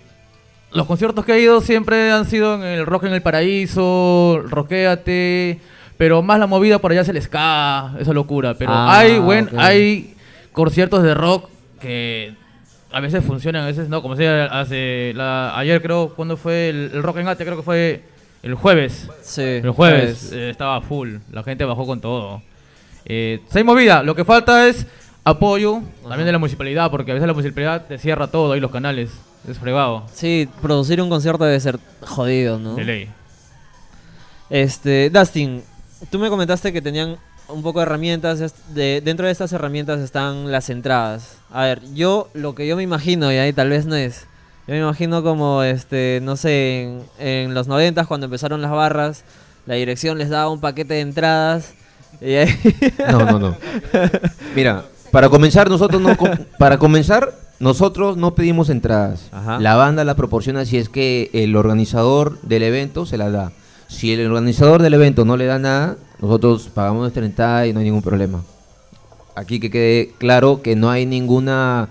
los 0.72 0.86
conciertos 0.86 1.24
que 1.24 1.32
he 1.32 1.40
ido 1.40 1.60
siempre 1.60 2.12
han 2.12 2.26
sido 2.26 2.54
en 2.54 2.62
el 2.62 2.86
Rock 2.86 3.04
en 3.04 3.14
el 3.14 3.22
Paraíso, 3.22 4.42
Roquéate, 4.44 5.58
pero 5.98 6.22
más 6.22 6.38
la 6.38 6.46
movida 6.46 6.78
por 6.78 6.92
allá 6.92 7.00
es 7.02 7.08
el 7.08 7.20
ska, 7.22 7.94
esa 7.98 8.12
locura. 8.12 8.54
Pero 8.54 8.72
Ah, 8.72 8.98
hay 8.98 9.18
buen, 9.18 9.50
hay 9.58 10.14
conciertos 10.52 11.02
de 11.02 11.14
rock 11.14 11.48
que 11.80 12.34
a 12.92 13.00
veces 13.00 13.24
funcionan, 13.24 13.64
a 13.64 13.66
veces 13.66 13.88
no. 13.88 14.02
Como 14.02 14.14
decía 14.16 14.44
hace 14.46 15.12
la- 15.14 15.56
ayer 15.58 15.82
creo, 15.82 16.12
cuando 16.14 16.36
fue 16.36 16.68
el, 16.70 16.90
el 16.94 17.02
Rock 17.02 17.18
en 17.18 17.28
Ate, 17.28 17.44
creo 17.44 17.56
que 17.56 17.62
fue 17.62 18.02
el 18.42 18.54
jueves. 18.54 19.08
Sí. 19.22 19.42
El 19.42 19.70
jueves 19.70 20.32
eh, 20.32 20.50
estaba 20.50 20.80
full, 20.80 21.16
la 21.32 21.42
gente 21.42 21.64
bajó 21.64 21.86
con 21.86 22.00
todo. 22.00 22.42
Eh, 23.04 23.40
se 23.50 23.58
hay 23.58 23.64
movida, 23.64 24.02
lo 24.02 24.14
que 24.14 24.24
falta 24.24 24.66
es 24.68 24.86
apoyo 25.24 25.82
también 26.02 26.26
de 26.26 26.32
la 26.32 26.38
municipalidad, 26.38 26.90
porque 26.90 27.10
a 27.10 27.14
veces 27.14 27.26
la 27.26 27.32
municipalidad 27.34 27.86
te 27.86 27.98
cierra 27.98 28.26
todo 28.28 28.52
ahí 28.52 28.60
los 28.60 28.70
canales. 28.70 29.10
Es 29.48 29.58
fregado, 29.60 30.04
Sí, 30.12 30.48
producir 30.60 31.00
un 31.00 31.08
concierto 31.08 31.44
debe 31.44 31.60
ser 31.60 31.78
jodido, 32.00 32.58
¿no? 32.58 32.74
de 32.74 32.84
ley. 32.84 33.08
Este, 34.50 35.10
Dustin, 35.10 35.62
tú 36.10 36.18
me 36.18 36.28
comentaste 36.28 36.72
que 36.72 36.82
tenían 36.82 37.16
un 37.48 37.62
poco 37.62 37.78
de 37.80 37.84
herramientas. 37.86 38.54
De, 38.74 39.00
dentro 39.04 39.26
de 39.26 39.32
estas 39.32 39.52
herramientas 39.52 40.00
están 40.00 40.50
las 40.50 40.68
entradas. 40.70 41.36
A 41.52 41.62
ver, 41.64 41.80
yo 41.94 42.28
lo 42.34 42.54
que 42.54 42.66
yo 42.66 42.76
me 42.76 42.82
imagino, 42.82 43.32
y 43.32 43.36
ahí 43.36 43.52
tal 43.52 43.70
vez 43.70 43.86
no 43.86 43.94
es. 43.94 44.26
Yo 44.66 44.74
me 44.74 44.80
imagino 44.80 45.22
como, 45.22 45.62
este, 45.62 46.20
no 46.22 46.36
sé, 46.36 46.82
en, 46.82 47.02
en 47.18 47.54
los 47.54 47.68
noventas 47.68 48.06
cuando 48.08 48.26
empezaron 48.26 48.60
las 48.62 48.72
barras, 48.72 49.22
la 49.64 49.74
dirección 49.74 50.18
les 50.18 50.28
daba 50.28 50.50
un 50.50 50.60
paquete 50.60 50.94
de 50.94 51.00
entradas. 51.00 51.74
Y 52.20 52.34
ahí- 52.34 52.58
No, 53.10 53.18
no, 53.24 53.38
no. 53.38 53.56
Mira, 54.54 54.84
para 55.12 55.28
comenzar 55.28 55.68
nosotros 55.68 56.00
no 56.02 56.16
com- 56.16 56.30
para 56.58 56.78
comenzar 56.78 57.32
nosotros 57.60 58.16
no 58.16 58.34
pedimos 58.34 58.68
entradas. 58.70 59.28
Ajá. 59.32 59.58
La 59.60 59.76
banda 59.76 60.04
la 60.04 60.14
proporciona 60.14 60.64
si 60.64 60.76
es 60.78 60.88
que 60.88 61.30
el 61.32 61.56
organizador 61.56 62.38
del 62.42 62.62
evento 62.64 63.06
se 63.06 63.16
la 63.18 63.30
da. 63.30 63.52
Si 63.88 64.12
el 64.12 64.26
organizador 64.26 64.82
del 64.82 64.94
evento 64.94 65.24
no 65.24 65.36
le 65.36 65.46
da 65.46 65.58
nada, 65.58 65.96
nosotros 66.20 66.68
pagamos 66.74 67.00
nuestra 67.02 67.24
entrada 67.24 67.66
y 67.66 67.72
no 67.72 67.78
hay 67.80 67.84
ningún 67.84 68.02
problema. 68.02 68.42
Aquí 69.34 69.60
que 69.60 69.70
quede 69.70 70.12
claro 70.18 70.62
que 70.62 70.76
no 70.76 70.90
hay 70.90 71.06
ninguna 71.06 71.88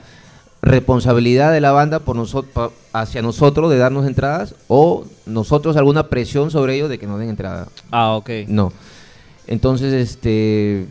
responsabilidad 0.62 1.52
de 1.54 1.62
la 1.62 1.72
banda 1.72 2.00
por 2.00 2.16
nosotros 2.16 2.72
hacia 2.92 3.22
nosotros 3.22 3.70
de 3.70 3.78
darnos 3.78 4.08
entradas 4.08 4.56
o 4.68 5.06
nosotros 5.28 5.78
alguna 5.78 6.08
presión 6.10 6.50
sobre 6.50 6.76
ellos 6.76 6.90
de 6.90 6.98
que 6.98 7.06
nos 7.08 7.20
den 7.20 7.30
entrada. 7.30 7.68
ah, 7.92 8.14
ok. 8.16 8.30
No. 8.48 8.74
Entonces, 9.48 9.94
este. 9.94 10.88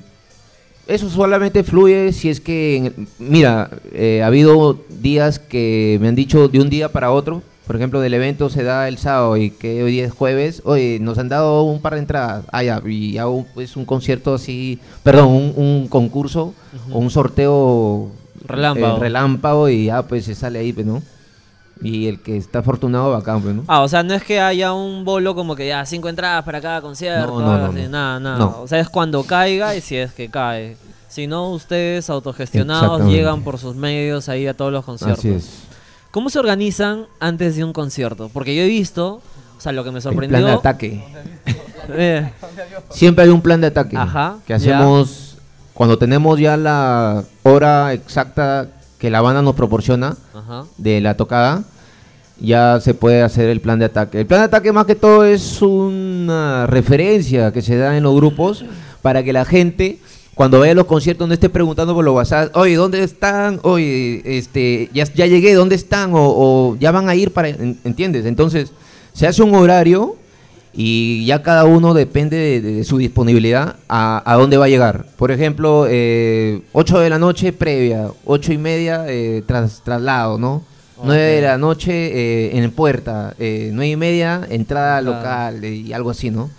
Eso 0.87 1.09
solamente 1.11 1.65
fluye 1.65 2.13
si 2.13 2.29
es 2.29 2.41
que. 2.41 2.77
en 2.77 2.87
el- 2.87 2.95
mira, 3.19 3.71
eh, 3.93 4.23
ha 4.23 4.27
habido 4.29 4.79
días 4.89 5.39
que 5.41 5.99
me 6.01 6.09
han 6.09 6.15
dicho 6.15 6.47
de 6.49 6.61
un 6.61 6.71
día 6.71 6.91
para 6.93 7.11
otro. 7.11 7.43
Por 7.67 7.77
ejemplo, 7.77 8.01
del 8.01 8.13
evento 8.13 8.51
se 8.51 8.63
da 8.63 8.89
el 8.89 8.99
sábado 8.99 9.37
y 9.39 9.51
que 9.51 9.83
hoy 9.83 10.01
es 10.01 10.13
jueves. 10.13 10.61
Oye, 10.67 10.99
nos 11.01 11.17
han 11.19 11.31
dado 11.31 11.63
un 11.63 11.81
par 11.81 11.95
de 11.95 12.01
entradas. 12.01 12.45
Ah, 12.53 12.63
ya, 12.63 12.83
y 12.87 13.17
hago 13.17 13.47
pues, 13.55 13.77
un 13.77 13.87
concierto 13.87 14.35
así. 14.35 14.79
Perdón, 15.03 15.29
un, 15.29 15.55
un 15.57 15.89
concurso 15.89 16.53
o 16.93 16.99
un 16.99 17.11
sorteo. 17.11 18.11
Relámpago. 18.45 18.97
eh, 18.97 19.01
relámpago 19.01 19.69
y 19.71 19.87
ya, 19.87 20.03
pues 20.03 20.27
se 20.27 20.35
sale 20.35 20.59
ahí, 20.59 20.75
pues, 20.75 20.85
¿no? 20.87 21.03
Y 21.83 22.07
el 22.07 22.21
que 22.21 22.37
está 22.37 22.59
afortunado, 22.61 23.11
bacán, 23.13 23.41
pues, 23.41 23.55
¿no? 23.55 23.65
Ah, 23.67 23.81
o 23.81 23.89
sea, 23.89 24.03
no 24.03 24.13
es 24.15 24.23
que 24.23 24.41
haya 24.41 24.75
un 24.75 25.05
bolo 25.05 25.35
como 25.35 25.57
que 25.57 25.67
ya 25.67 25.85
cinco 25.87 26.09
entradas 26.11 26.45
para 26.45 26.61
cada 26.61 26.83
concierto, 26.83 27.41
No, 27.41 27.47
no, 27.47 27.59
no, 27.59 27.65
así, 27.79 27.89
nada, 27.89 28.21
nada. 28.21 28.47
O 28.47 28.69
sea, 28.69 28.79
es 28.79 28.91
cuando 28.91 29.23
caiga 29.25 29.75
y 29.75 29.81
si 29.81 29.97
es 29.97 30.13
que 30.13 30.29
cae. 30.29 30.77
Si 31.09 31.27
no, 31.27 31.51
ustedes 31.51 32.11
autogestionados 32.11 33.05
llegan 33.07 33.43
por 33.43 33.59
sus 33.59 33.75
medios 33.77 34.29
ahí 34.29 34.47
a 34.47 34.55
todos 34.55 34.73
los 34.73 34.85
conciertos. 34.85 35.21
Así 35.21 35.29
es. 35.31 35.64
¿Cómo 36.15 36.31
se 36.31 36.39
organizan 36.39 37.07
antes 37.19 37.57
de 37.57 37.65
un 37.65 37.73
concierto? 37.73 38.31
Porque 38.33 38.55
yo 38.55 38.63
he 38.63 38.69
visto, 38.69 39.15
o 39.59 39.61
sea, 39.61 39.73
lo 39.73 39.83
que 39.83 39.91
me 39.91 39.97
El 39.97 40.03
sorprendió. 40.03 40.39
plan 40.39 40.45
de 40.45 40.53
ataque. 40.53 41.05
Eh, 41.87 42.31
Siempre 42.89 43.25
hay 43.25 43.31
un 43.31 43.43
plan 43.43 43.61
de 43.61 43.67
ataque 43.67 43.95
Ajá, 43.95 44.37
que 44.47 44.53
ya. 44.53 44.57
hacemos 44.57 45.37
cuando 45.75 45.99
tenemos 45.99 46.41
ya 46.41 46.57
la 46.57 47.25
hora 47.43 47.93
exacta 47.93 48.69
que 48.99 49.11
la 49.11 49.21
banda 49.21 49.43
nos 49.43 49.55
proporciona 49.55 50.17
ajá. 50.33 50.65
de 50.79 51.03
la 51.03 51.15
tocada, 51.15 51.63
ya 52.41 52.81
se 52.81 52.95
puede 52.95 53.21
hacer 53.23 53.51
el 53.51 53.61
plan 53.61 53.81
de 53.81 53.85
ataque. 53.85 54.21
El 54.21 54.27
plan 54.27 54.41
de 54.41 54.45
ataque 54.47 54.73
más 54.73 54.87
que 54.87 54.95
todo 54.95 55.27
es 55.27 55.61
una 55.61 56.67
referencia 56.69 57.53
que 57.53 57.61
se 57.61 57.77
da 57.77 57.99
en 57.99 58.05
los 58.05 58.15
grupos 58.15 58.65
para 59.03 59.23
que 59.23 59.35
la 59.35 59.45
gente 59.45 59.99
cuando 60.35 60.59
vaya 60.61 60.73
a 60.73 60.75
los 60.75 60.87
conciertos 60.87 61.29
no 61.29 61.35
esté 61.35 61.49
preguntando 61.49 61.95
por 61.95 62.05
los 62.05 62.15
WhatsApp, 62.15 62.57
oye, 62.57 62.75
¿dónde 62.75 63.03
están? 63.03 63.61
Oye, 63.63 64.21
este, 64.25 64.91
ya, 64.93 65.05
ya 65.05 65.27
llegué, 65.27 65.55
¿dónde 65.55 65.77
están? 65.77 66.13
O, 66.15 66.19
o 66.23 66.77
ya 66.81 66.91
van 66.91 67.09
a 67.09 67.15
ir 67.15 67.31
para, 67.33 67.49
en- 67.49 67.79
¿entiendes? 67.85 68.27
Entonces, 68.27 68.73
se 69.13 69.27
hace 69.27 69.43
un 69.43 69.55
horario 69.55 70.17
y 70.77 71.25
ya 71.27 71.43
cada 71.43 71.65
uno 71.67 71.95
depende 71.95 72.37
de, 72.37 72.61
de 72.61 72.85
su 72.85 72.99
disponibilidad 72.99 73.77
a, 73.89 74.23
a 74.31 74.35
dónde 74.37 74.57
va 74.57 74.65
a 74.65 74.69
llegar. 74.69 75.07
Por 75.17 75.31
ejemplo, 75.31 75.87
eh, 75.89 76.63
8 76.73 76.99
de 76.99 77.11
la 77.11 77.19
noche 77.21 77.53
previa, 77.53 78.09
8 78.25 78.53
y 78.53 78.59
media 78.59 79.05
eh, 79.07 79.43
tras, 79.47 79.83
traslado, 79.85 80.37
¿no? 80.39 80.65
9 81.03 81.21
de 81.23 81.43
la 81.43 81.59
noche 81.59 81.93
eh, 81.93 82.59
en 82.59 82.71
puerta, 82.73 83.35
eh, 83.39 83.71
9 83.73 83.89
y 83.91 83.97
media 83.97 84.41
entrada 84.51 85.01
local 85.01 85.63
eh, 85.65 85.75
y 85.75 85.93
algo 85.93 86.11
así, 86.11 86.31
¿no? 86.31 86.51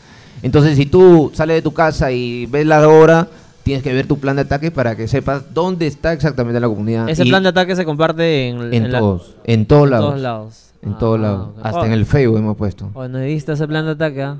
Entonces, 0.43 0.77
si 0.77 0.85
tú 0.85 1.31
sales 1.33 1.55
de 1.57 1.61
tu 1.61 1.73
casa 1.73 2.11
y 2.11 2.45
ves 2.45 2.65
la 2.65 2.88
hora, 2.88 3.27
tienes 3.65 3.84
que 3.84 3.91
ver 3.93 4.06
tu 4.08 4.17
plan 4.19 4.36
de 4.38 4.43
ataque 4.43 4.69
para 4.71 4.95
que 4.95 5.08
sepas 5.08 5.54
dónde 5.54 5.88
está 5.88 6.13
exactamente 6.13 6.60
la 6.60 6.67
comunidad. 6.69 7.10
Ese 7.10 7.25
Y 7.25 7.30
plan 7.30 7.41
de 7.43 7.49
ataque 7.49 7.75
se 7.75 7.84
comparte 7.84 8.47
en, 8.49 8.73
en, 8.73 8.91
la- 8.91 8.99
todos, 8.99 9.36
en 9.43 9.65
todos 9.65 9.84
en 9.86 9.89
lados. 9.91 10.06
todos 10.10 10.21
lados. 10.21 10.62
En 10.84 10.91
Ah, 10.93 10.97
todos 10.99 11.19
lados. 11.19 11.47
ok. 11.58 11.65
Hasta 11.65 11.80
Oh, 11.82 11.86
en 11.86 11.91
el 11.93 12.06
Facebook 12.06 12.38
hemos 12.38 12.56
puesto. 12.58 12.91
oh, 12.93 13.08
no 13.08 13.17
he 13.19 13.25
visto 13.25 13.51
ese 13.54 13.67
plan 13.67 13.86
de 13.86 13.91
ataque. 13.91 14.21
¿ah? 14.21 14.38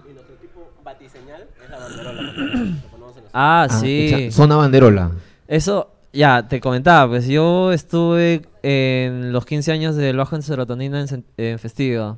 Batiseñal 0.86 1.42
es 1.64 1.70
la 1.70 1.78
banderola. 1.80 2.34
Ah, 3.38 3.68
Ah, 3.70 3.80
sí. 3.82 4.08
exa- 4.12 4.32
Zona 4.32 4.56
banderola. 4.56 5.12
Eso, 5.48 5.90
ya, 6.14 6.48
te 6.48 6.62
comentaba, 6.62 7.10
pues 7.10 7.28
yo 7.28 7.74
estuve 7.74 8.44
en 8.64 9.34
los 9.34 9.46
15 9.46 9.72
años 9.74 9.96
del 9.98 10.16
bajo 10.16 10.36
en 10.38 10.42
serotonina 10.44 11.02
en, 11.02 11.26
en 11.36 11.60
Festiva. 11.60 12.18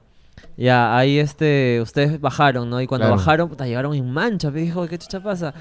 Ya, 0.56 0.98
ahí 0.98 1.20
este, 1.20 1.80
ustedes 1.82 2.20
bajaron, 2.20 2.68
¿no? 2.70 2.82
Y 2.82 2.88
cuando 2.88 3.06
Claro. 3.06 3.18
bajaron, 3.18 3.50
puta, 3.50 3.68
llegaron 3.68 3.94
en 3.94 4.10
mancha, 4.12 4.50
me 4.50 4.62
dijo, 4.62 4.88
¿qué 4.88 4.98
chucha 4.98 5.20
pasa? 5.22 5.54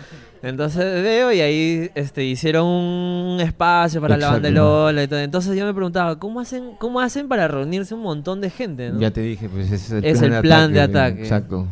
Entonces 0.43 1.03
veo 1.03 1.31
y 1.33 1.41
ahí 1.41 1.91
este, 1.95 2.25
hicieron 2.25 2.67
un 2.67 3.41
espacio 3.41 4.01
para 4.01 4.17
la 4.17 4.39
de. 4.39 4.51
Lola 4.51 5.03
y 5.03 5.09
todo. 5.09 5.19
Entonces 5.19 5.55
yo 5.57 5.67
me 5.67 5.75
preguntaba, 5.75 6.19
¿cómo 6.19 6.41
hacen, 6.41 6.71
cómo 6.79 7.01
hacen 7.01 7.29
para 7.29 7.47
reunirse 7.47 7.95
un 7.95 8.01
montón 8.03 8.41
de 8.41 8.49
gente, 8.49 8.91
no? 8.91 8.99
Ya 9.01 9.11
te 9.11 9.21
dije, 9.21 9.49
pues 9.51 9.71
ese 9.71 9.99
es 9.99 10.05
el 10.05 10.05
Es 10.05 10.19
plan, 10.19 10.25
el 10.25 10.33
de, 10.33 10.41
plan 10.41 10.73
de 10.73 10.81
ataque, 10.81 10.99
ataque. 10.99 11.23
Exacto. 11.23 11.67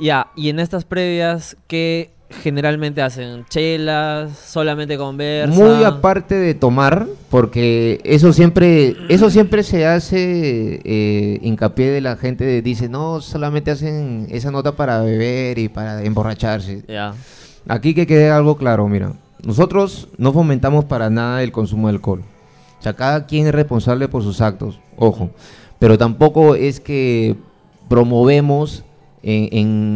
Ya, 0.00 0.28
y 0.34 0.48
en 0.48 0.60
estas 0.60 0.84
previas, 0.84 1.56
¿qué 1.66 2.10
generalmente 2.42 3.02
hacen? 3.02 3.44
¿Chelas? 3.48 4.38
¿Solamente 4.38 4.96
conversan? 4.96 5.56
Muy 5.56 5.84
aparte 5.84 6.34
de 6.34 6.54
tomar, 6.54 7.06
porque 7.28 8.00
eso 8.04 8.32
siempre, 8.32 8.96
eso 9.08 9.30
siempre 9.30 9.62
se 9.62 9.86
hace 9.86 10.80
eh, 10.84 11.38
hincapié 11.42 11.90
de 11.90 12.00
la 12.00 12.16
gente, 12.16 12.62
dice, 12.62 12.88
no, 12.88 13.20
solamente 13.20 13.70
hacen 13.70 14.26
esa 14.30 14.50
nota 14.50 14.72
para 14.72 15.00
beber 15.02 15.58
y 15.58 15.68
para 15.68 16.02
emborracharse. 16.02 16.84
Ya, 16.88 17.14
Aquí 17.68 17.94
que 17.94 18.06
quede 18.06 18.30
algo 18.30 18.56
claro, 18.56 18.88
mira, 18.88 19.12
nosotros 19.44 20.08
no 20.16 20.32
fomentamos 20.32 20.86
para 20.86 21.10
nada 21.10 21.42
el 21.42 21.52
consumo 21.52 21.88
de 21.88 21.94
alcohol. 21.94 22.22
O 22.78 22.82
sea, 22.82 22.94
cada 22.94 23.26
quien 23.26 23.46
es 23.46 23.54
responsable 23.54 24.08
por 24.08 24.22
sus 24.22 24.40
actos, 24.40 24.80
ojo. 24.96 25.30
Pero 25.78 25.98
tampoco 25.98 26.54
es 26.54 26.80
que 26.80 27.36
promovemos 27.88 28.84
en, 29.22 29.48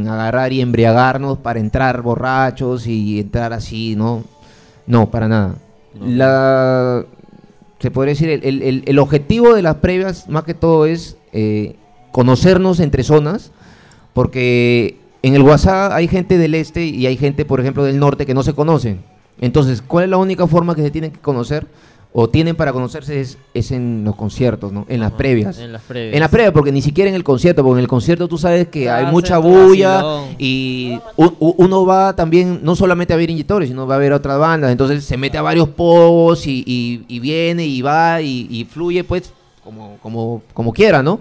en 0.02 0.08
agarrar 0.08 0.52
y 0.52 0.60
embriagarnos 0.60 1.38
para 1.38 1.60
entrar 1.60 2.02
borrachos 2.02 2.86
y 2.86 3.20
entrar 3.20 3.52
así, 3.52 3.96
¿no? 3.96 4.24
No, 4.86 5.10
para 5.10 5.28
nada. 5.28 5.54
La, 6.00 7.04
se 7.78 7.90
podría 7.90 8.12
decir, 8.12 8.28
el, 8.30 8.44
el- 8.44 8.62
el- 8.62 8.82
el 8.86 8.98
objetivo 8.98 9.54
de 9.54 9.62
las 9.62 9.76
previas, 9.76 10.28
más 10.28 10.44
que 10.44 10.54
todo, 10.54 10.86
es 10.86 11.16
eh, 11.32 11.76
conocernos 12.12 12.80
entre 12.80 13.02
zonas, 13.02 13.50
porque 14.12 14.98
en 15.22 15.34
el 15.34 15.42
WhatsApp 15.42 15.92
hay 15.92 16.08
gente 16.08 16.38
del 16.38 16.54
este 16.54 16.84
y 16.84 17.06
hay 17.06 17.16
gente, 17.16 17.44
por 17.44 17.60
ejemplo, 17.60 17.84
del 17.84 17.98
norte 17.98 18.26
que 18.26 18.34
no 18.34 18.42
se 18.42 18.52
conocen. 18.54 19.00
Entonces, 19.40 19.82
¿cuál 19.82 20.04
es 20.04 20.10
la 20.10 20.16
única 20.16 20.46
forma 20.46 20.74
que 20.74 20.82
se 20.82 20.90
tienen 20.90 21.10
que 21.10 21.18
conocer 21.18 21.66
o 22.16 22.28
tienen 22.28 22.54
para 22.54 22.72
conocerse 22.72 23.20
es, 23.20 23.38
es 23.54 23.72
en 23.72 24.04
los 24.04 24.14
conciertos, 24.14 24.72
¿no? 24.72 24.86
En 24.88 25.00
las 25.00 25.10
previas. 25.12 25.58
En 25.58 25.72
las 25.72 25.82
previas. 25.82 26.14
En 26.14 26.20
la 26.20 26.28
previa, 26.28 26.52
porque 26.52 26.70
ni 26.70 26.80
siquiera 26.80 27.08
en 27.10 27.16
el 27.16 27.24
concierto, 27.24 27.64
porque 27.64 27.78
en 27.78 27.82
el 27.82 27.88
concierto 27.88 28.28
tú 28.28 28.38
sabes 28.38 28.68
que 28.68 28.88
Ah, 28.88 28.98
hay 28.98 29.06
mucha 29.06 29.38
bulla 29.38 30.00
vacilón. 30.02 30.36
y 30.38 30.98
uno 31.16 31.84
va 31.84 32.14
también, 32.14 32.60
no 32.62 32.76
solamente 32.76 33.12
a 33.12 33.16
ver 33.16 33.30
inyectores, 33.30 33.68
sino 33.68 33.84
va 33.88 33.96
a 33.96 33.98
ver 33.98 34.12
otras 34.12 34.38
bandas, 34.38 34.70
entonces 34.70 35.04
se 35.04 35.16
mete 35.16 35.38
a 35.38 35.42
varios 35.42 35.68
pogos 35.70 36.46
y, 36.46 36.62
y- 36.64 37.04
y 37.08 37.18
viene 37.18 37.66
y 37.66 37.82
va 37.82 38.22
y, 38.22 38.46
y 38.48 38.64
fluye 38.64 39.02
pues 39.02 39.32
como, 39.64 39.96
como, 40.02 40.42
como 40.52 40.72
quiera, 40.72 41.02
¿no? 41.02 41.18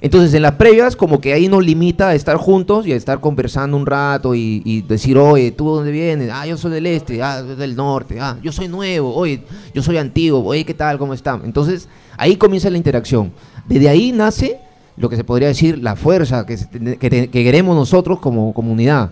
Entonces 0.00 0.32
en 0.32 0.42
las 0.42 0.52
previas 0.52 0.94
como 0.96 1.20
que 1.20 1.32
ahí 1.34 1.48
nos 1.48 1.64
limita 1.64 2.08
a 2.08 2.14
estar 2.14 2.36
juntos 2.36 2.86
y 2.86 2.92
a 2.92 2.96
estar 2.96 3.20
conversando 3.20 3.76
un 3.76 3.84
rato 3.84 4.34
y, 4.34 4.62
y 4.64 4.82
decir, 4.82 5.18
oye, 5.18 5.50
¿tú 5.50 5.64
de 5.70 5.76
dónde 5.76 5.90
vienes? 5.92 6.30
Ah, 6.32 6.46
yo 6.46 6.56
soy 6.56 6.70
del 6.70 6.86
este, 6.86 7.22
ah, 7.22 7.42
yo 7.46 7.56
del 7.56 7.74
norte, 7.76 8.18
ah, 8.20 8.38
yo 8.42 8.52
soy 8.52 8.68
nuevo, 8.68 9.14
oye, 9.14 9.42
yo 9.74 9.82
soy 9.82 9.98
antiguo, 9.98 10.42
oye, 10.44 10.64
¿qué 10.64 10.72
tal? 10.74 10.96
¿Cómo 10.98 11.12
están? 11.12 11.42
Entonces 11.44 11.88
ahí 12.16 12.36
comienza 12.36 12.70
la 12.70 12.76
interacción. 12.78 13.32
Desde 13.68 13.88
ahí 13.88 14.12
nace 14.12 14.58
lo 14.96 15.08
que 15.08 15.16
se 15.16 15.24
podría 15.24 15.48
decir 15.48 15.78
la 15.82 15.96
fuerza 15.96 16.46
que, 16.46 16.56
que 16.98 17.10
te- 17.10 17.28
que 17.28 17.44
queremos 17.44 17.74
nosotros 17.76 18.20
como 18.20 18.54
comunidad. 18.54 19.10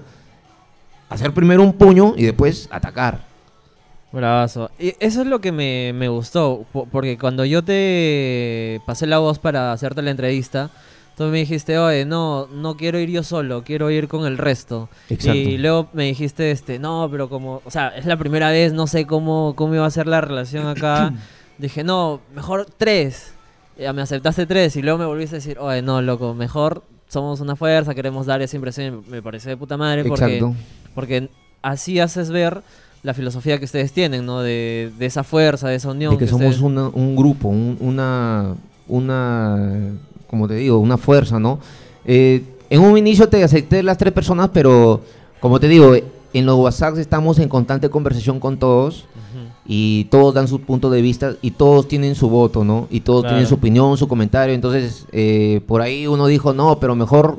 Hacer 1.10 1.32
primero 1.32 1.62
un 1.62 1.72
puño 1.72 2.14
y 2.16 2.24
después 2.24 2.68
atacar. 2.70 3.27
Bravazo. 4.12 4.70
Y 4.78 4.94
eso 5.00 5.20
es 5.22 5.26
lo 5.26 5.40
que 5.40 5.52
me, 5.52 5.92
me 5.94 6.08
gustó, 6.08 6.64
po- 6.72 6.86
porque 6.90 7.18
cuando 7.18 7.44
yo 7.44 7.62
te 7.62 8.80
pasé 8.86 9.06
la 9.06 9.18
voz 9.18 9.38
para 9.38 9.72
hacerte 9.72 10.00
la 10.02 10.10
entrevista, 10.10 10.70
tú 11.16 11.24
me 11.24 11.38
dijiste, 11.38 11.78
oye, 11.78 12.04
no, 12.04 12.46
no 12.46 12.76
quiero 12.76 12.98
ir 12.98 13.10
yo 13.10 13.22
solo, 13.22 13.64
quiero 13.64 13.90
ir 13.90 14.08
con 14.08 14.24
el 14.26 14.38
resto. 14.38 14.88
Exacto. 15.10 15.36
Y 15.38 15.58
luego 15.58 15.88
me 15.92 16.04
dijiste, 16.04 16.50
este, 16.50 16.78
no, 16.78 17.08
pero 17.10 17.28
como, 17.28 17.60
o 17.64 17.70
sea, 17.70 17.88
es 17.88 18.06
la 18.06 18.16
primera 18.16 18.50
vez, 18.50 18.72
no 18.72 18.86
sé 18.86 19.06
cómo, 19.06 19.54
cómo 19.56 19.74
iba 19.74 19.84
a 19.86 19.90
ser 19.90 20.06
la 20.06 20.20
relación 20.20 20.66
acá. 20.66 21.12
Dije, 21.58 21.82
no, 21.84 22.20
mejor 22.34 22.66
tres. 22.76 23.34
Ya 23.78 23.92
me 23.92 24.02
aceptaste 24.02 24.46
tres 24.46 24.74
y 24.76 24.82
luego 24.82 24.98
me 24.98 25.04
volviste 25.06 25.36
a 25.36 25.38
decir, 25.38 25.58
oye, 25.58 25.82
no, 25.82 26.00
loco, 26.02 26.34
mejor 26.34 26.82
somos 27.08 27.40
una 27.40 27.56
fuerza, 27.56 27.94
queremos 27.94 28.26
dar 28.26 28.40
esa 28.42 28.56
impresión. 28.56 29.04
Me 29.08 29.22
pareció 29.22 29.50
de 29.50 29.56
puta 29.56 29.76
madre 29.76 30.04
porque 30.04 30.36
Exacto. 30.38 30.54
porque 30.94 31.28
así 31.62 32.00
haces 32.00 32.30
ver 32.30 32.62
la 33.02 33.14
filosofía 33.14 33.58
que 33.58 33.64
ustedes 33.64 33.92
tienen, 33.92 34.26
¿no? 34.26 34.40
De, 34.40 34.90
de 34.98 35.06
esa 35.06 35.22
fuerza, 35.24 35.68
de 35.68 35.76
esa 35.76 35.90
unión. 35.90 36.12
de 36.14 36.18
que, 36.18 36.26
somos 36.26 36.46
ustedes- 36.46 36.62
una- 36.62 36.88
un 36.88 37.14
grupo, 37.16 37.48
un- 37.48 37.76
una, 37.80 38.54
una, 38.88 39.92
como 40.28 40.48
te 40.48 40.54
digo, 40.54 40.78
una 40.78 40.96
fuerza, 40.98 41.38
¿no? 41.38 41.58
Eh, 42.04 42.42
en 42.70 42.80
un 42.80 42.98
inicio 42.98 43.28
te 43.28 43.42
acepté 43.42 43.82
las 43.82 43.98
tres 43.98 44.12
personas, 44.12 44.50
pero 44.52 45.00
como 45.40 45.58
te 45.60 45.68
digo, 45.68 45.94
en 46.34 46.46
los 46.46 46.56
WhatsApp 46.56 46.98
estamos 46.98 47.38
en 47.38 47.48
constante 47.48 47.88
conversación 47.88 48.40
con 48.40 48.58
todos 48.58 49.04
y 49.70 50.04
todos 50.06 50.34
dan 50.34 50.48
su 50.48 50.60
punto 50.60 50.88
de 50.90 51.02
vista 51.02 51.34
y 51.42 51.50
todos 51.52 51.88
tienen 51.88 52.14
su 52.14 52.28
voto, 52.30 52.64
¿no? 52.64 52.86
Y 52.90 53.00
todos 53.00 53.22
Claro. 53.22 53.36
tienen 53.36 53.48
su 53.48 53.54
opinión, 53.56 53.96
su 53.98 54.08
comentario. 54.08 54.54
Entonces, 54.54 55.04
eh, 55.12 55.60
por 55.66 55.82
ahí 55.82 56.06
uno 56.06 56.26
dijo, 56.26 56.52
no, 56.54 56.78
pero 56.80 56.94
mejor 56.94 57.38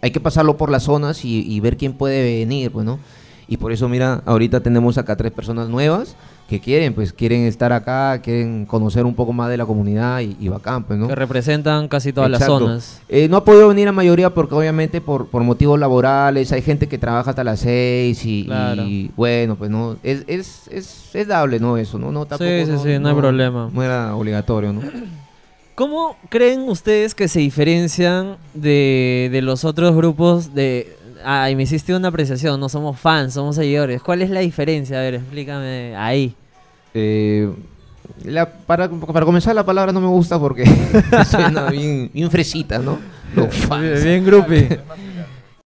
hay 0.00 0.10
que 0.12 0.20
pasarlo 0.20 0.56
por 0.56 0.70
las 0.70 0.84
zonas 0.84 1.24
y, 1.24 1.40
y 1.52 1.60
ver 1.60 1.76
quién 1.76 1.92
puede 1.94 2.22
venir, 2.40 2.70
pues, 2.70 2.84
¿no? 2.86 2.98
Y 3.46 3.56
por 3.56 3.72
eso, 3.72 3.88
mira, 3.88 4.22
ahorita 4.24 4.60
tenemos 4.60 4.96
acá 4.98 5.16
tres 5.16 5.32
personas 5.32 5.68
nuevas 5.68 6.16
que 6.48 6.60
quieren, 6.60 6.92
pues, 6.92 7.12
quieren 7.12 7.42
estar 7.46 7.72
acá, 7.72 8.20
quieren 8.22 8.66
conocer 8.66 9.06
un 9.06 9.14
poco 9.14 9.32
más 9.32 9.48
de 9.48 9.56
la 9.56 9.64
comunidad 9.64 10.20
y, 10.20 10.36
y 10.38 10.48
bacán, 10.48 10.84
pues, 10.84 10.98
¿no? 10.98 11.08
Que 11.08 11.14
representan 11.14 11.88
casi 11.88 12.12
todas 12.12 12.30
las 12.30 12.44
zonas. 12.44 13.00
Eh, 13.08 13.28
no 13.28 13.38
ha 13.38 13.44
podido 13.44 13.68
venir 13.68 13.86
la 13.86 13.92
mayoría 13.92 14.28
porque 14.28 14.54
obviamente 14.54 15.00
por, 15.00 15.28
por 15.28 15.42
motivos 15.42 15.78
laborales, 15.78 16.52
hay 16.52 16.60
gente 16.60 16.86
que 16.86 16.98
trabaja 16.98 17.30
hasta 17.30 17.44
las 17.44 17.60
seis 17.60 18.24
y, 18.26 18.44
Claro. 18.44 18.82
y, 18.82 19.10
bueno, 19.16 19.56
pues 19.56 19.70
no, 19.70 19.96
es, 20.02 20.24
es, 20.26 20.68
es, 20.70 21.14
es 21.14 21.26
dable, 21.26 21.60
¿no? 21.60 21.78
Eso, 21.78 21.98
¿no? 21.98 22.12
no 22.12 22.26
tampoco, 22.26 22.50
sí, 22.50 22.72
sí, 22.82 22.98
no 22.98 23.08
hay 23.08 23.14
problema. 23.14 23.70
No 23.72 23.82
era 23.82 24.14
obligatorio, 24.14 24.72
¿no? 24.72 24.82
¿Cómo 25.74 26.16
creen 26.28 26.68
ustedes 26.68 27.14
que 27.14 27.26
se 27.26 27.40
diferencian 27.40 28.36
de, 28.52 29.28
de 29.32 29.42
los 29.42 29.64
otros 29.64 29.96
grupos 29.96 30.54
de... 30.54 30.96
Ay, 31.24 31.56
me 31.56 31.62
hiciste 31.64 31.94
una 31.94 32.08
apreciación, 32.08 32.60
no 32.60 32.68
somos 32.68 32.98
fans, 32.98 33.34
somos 33.34 33.56
seguidores. 33.56 34.02
¿Cuál 34.02 34.22
es 34.22 34.30
la 34.30 34.40
diferencia? 34.40 34.98
A 34.98 35.02
ver, 35.02 35.14
explícame 35.14 35.94
ahí. 35.96 36.34
Eh, 36.94 37.50
la- 38.24 38.48
para, 38.48 38.88
para 38.88 39.24
comenzar 39.24 39.54
la 39.54 39.64
palabra 39.64 39.92
no 39.92 40.00
me 40.00 40.06
gusta 40.08 40.38
porque 40.38 40.64
suena 41.30 41.70
bien, 41.70 42.10
bien 42.12 42.30
fresita, 42.30 42.78
¿no? 42.78 42.98
Los 43.34 43.54
fans. 43.54 44.04
Bien 44.04 44.24
groupie. 44.24 44.80